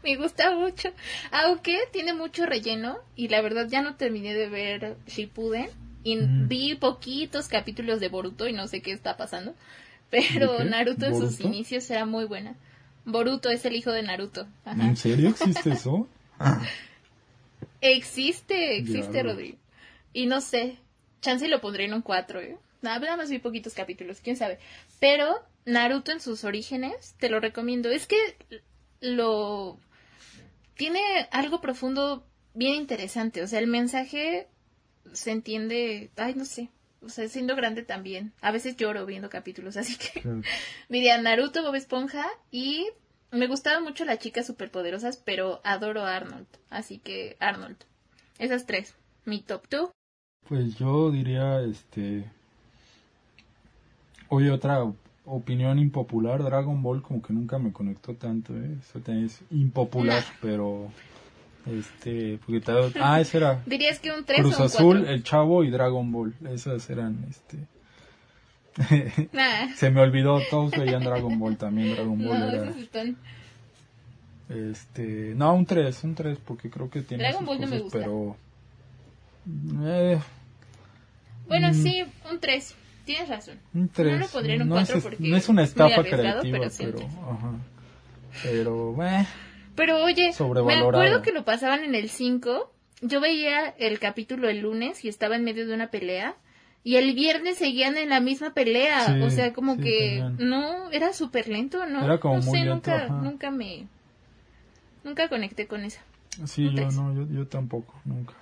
[0.02, 0.90] me gusta mucho.
[1.30, 5.70] Aunque tiene mucho relleno y la verdad ya no terminé de ver Shippuden.
[6.04, 6.48] Y Mm.
[6.48, 9.54] vi poquitos capítulos de Boruto y no sé qué está pasando.
[10.10, 10.62] Pero.
[10.64, 12.54] Naruto en sus inicios era muy buena.
[13.04, 14.46] Boruto es el hijo de Naruto.
[14.64, 14.82] Ajá.
[14.84, 16.08] ¿En serio existe eso?
[17.80, 19.22] Existe, existe.
[19.22, 19.56] Rodrigo.
[20.12, 20.76] Y no sé,
[21.20, 22.58] chance lo pondré en un 4, ¿eh?
[22.82, 24.58] Nada más vi poquitos capítulos, quién sabe.
[25.00, 27.90] Pero Naruto en sus orígenes, te lo recomiendo.
[27.90, 28.16] Es que
[29.00, 29.78] lo...
[30.74, 33.42] Tiene algo profundo bien interesante.
[33.42, 34.48] O sea, el mensaje
[35.12, 36.10] se entiende...
[36.16, 36.70] Ay, no sé.
[37.00, 38.32] O sea, siendo grande también.
[38.40, 40.20] A veces lloro viendo capítulos, así que...
[40.20, 40.42] Claro.
[40.88, 42.88] Diría Naruto, Bob Esponja y
[43.30, 46.48] me gustaban mucho las chicas superpoderosas, pero adoro a Arnold.
[46.68, 47.76] Así que Arnold.
[48.38, 48.94] Esas tres.
[49.24, 49.92] Mi top two.
[50.48, 52.24] Pues yo diría, este,
[54.34, 54.82] Oye, otra
[55.26, 58.76] opinión impopular, Dragon Ball como que nunca me conectó tanto, ¿eh?
[58.80, 60.88] Eso también es impopular, pero...
[61.66, 65.12] Este, porque tal- ah, ese era ¿Dirías que un 3 Cruz o un Azul, 4?
[65.14, 66.34] El Chavo y Dragon Ball.
[66.50, 67.58] Esas eran, este...
[69.32, 72.70] Nah, Se me olvidó, todos veían Dragon Ball también, Dragon Ball no, era...
[72.70, 73.16] están...
[74.48, 77.82] Este, no, un 3, un 3, porque creo que tiene Dragon Ball no me cosas,
[77.82, 77.98] gusta.
[77.98, 78.36] pero...
[79.84, 80.18] Eh,
[81.48, 81.74] Bueno, Mm.
[81.74, 82.74] sí, un 3.
[83.04, 83.58] Tienes razón.
[83.74, 84.12] un 3.
[84.12, 86.70] No lo pondré en un no, 4 es, porque no es una estafa creativa, pero
[86.78, 86.98] pero...
[87.30, 87.52] Ajá.
[88.42, 89.26] Pero, eh,
[89.74, 90.30] Pero oye,
[90.64, 92.72] me acuerdo que lo pasaban en el 5.
[93.02, 96.36] Yo veía el capítulo el lunes y estaba en medio de una pelea.
[96.84, 99.06] Y el viernes seguían en la misma pelea.
[99.06, 100.36] Sí, o sea, como sí, que tenían.
[100.38, 102.04] no, era súper lento, ¿no?
[102.04, 103.14] Era como no muy sé, lento, nunca, ajá.
[103.14, 103.86] nunca me...
[105.04, 106.00] Nunca conecté con esa.
[106.44, 108.34] sí, yo no, yo, yo tampoco, nunca.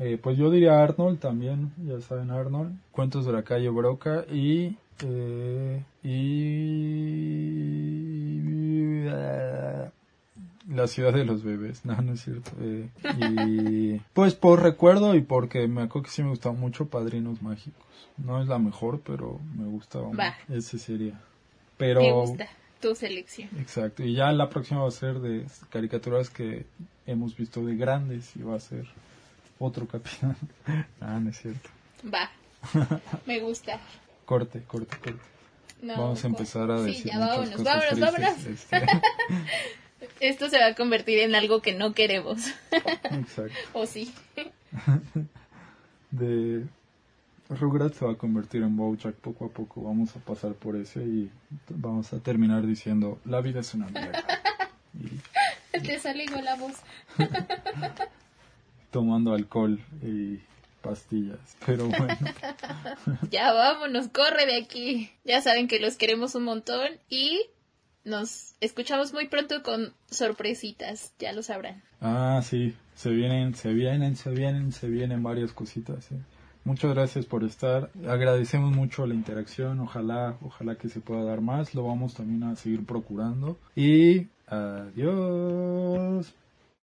[0.00, 4.76] Eh, pues yo diría Arnold también, ya saben Arnold, Cuentos de la calle Broca y...
[5.04, 6.84] Eh, y...
[10.68, 12.50] La ciudad de los bebés, no, no es cierto.
[12.60, 12.88] Eh,
[13.18, 17.84] y pues por recuerdo y porque me acuerdo que sí me gustaba mucho Padrinos Mágicos.
[18.16, 20.08] No es la mejor, pero me gustaba.
[20.08, 20.22] mucho.
[20.48, 21.20] Ese sería.
[21.76, 22.48] Pero Me gusta
[22.80, 23.48] tu selección.
[23.58, 26.66] Exacto, y ya la próxima va a ser de caricaturas que
[27.06, 28.86] hemos visto de grandes y va a ser
[29.64, 30.34] otro capítulo.
[31.00, 31.68] ah, no es cierto.
[32.12, 32.30] Va.
[33.26, 33.78] Me gusta.
[34.24, 35.20] Corte, corte, corte.
[35.82, 38.46] No, Vamos a empezar a sí, decir ya, muchas vámonos, cosas vámonos, vámonos.
[38.46, 38.86] Este,
[40.20, 42.46] Esto se va a convertir en algo que no queremos.
[43.10, 43.54] exacto.
[43.74, 44.14] o sí.
[46.10, 46.64] De
[47.50, 49.82] Rugrats se va a convertir en Bojack poco a poco.
[49.82, 51.30] Vamos a pasar por ese y
[51.68, 54.24] vamos a terminar diciendo la vida es una mierda.
[54.94, 56.76] Y Te sale igual la voz.
[58.94, 60.38] Tomando alcohol y
[60.80, 61.56] pastillas.
[61.66, 62.06] Pero bueno.
[63.30, 65.10] Ya vámonos, corre de aquí.
[65.24, 67.40] Ya saben que los queremos un montón y
[68.04, 71.82] nos escuchamos muy pronto con sorpresitas, ya lo sabrán.
[72.00, 76.12] Ah, sí, se vienen, se vienen, se vienen, se vienen varias cositas.
[76.12, 76.20] ¿eh?
[76.62, 77.90] Muchas gracias por estar.
[78.06, 79.80] Agradecemos mucho la interacción.
[79.80, 81.74] Ojalá, ojalá que se pueda dar más.
[81.74, 83.58] Lo vamos también a seguir procurando.
[83.74, 86.32] Y adiós.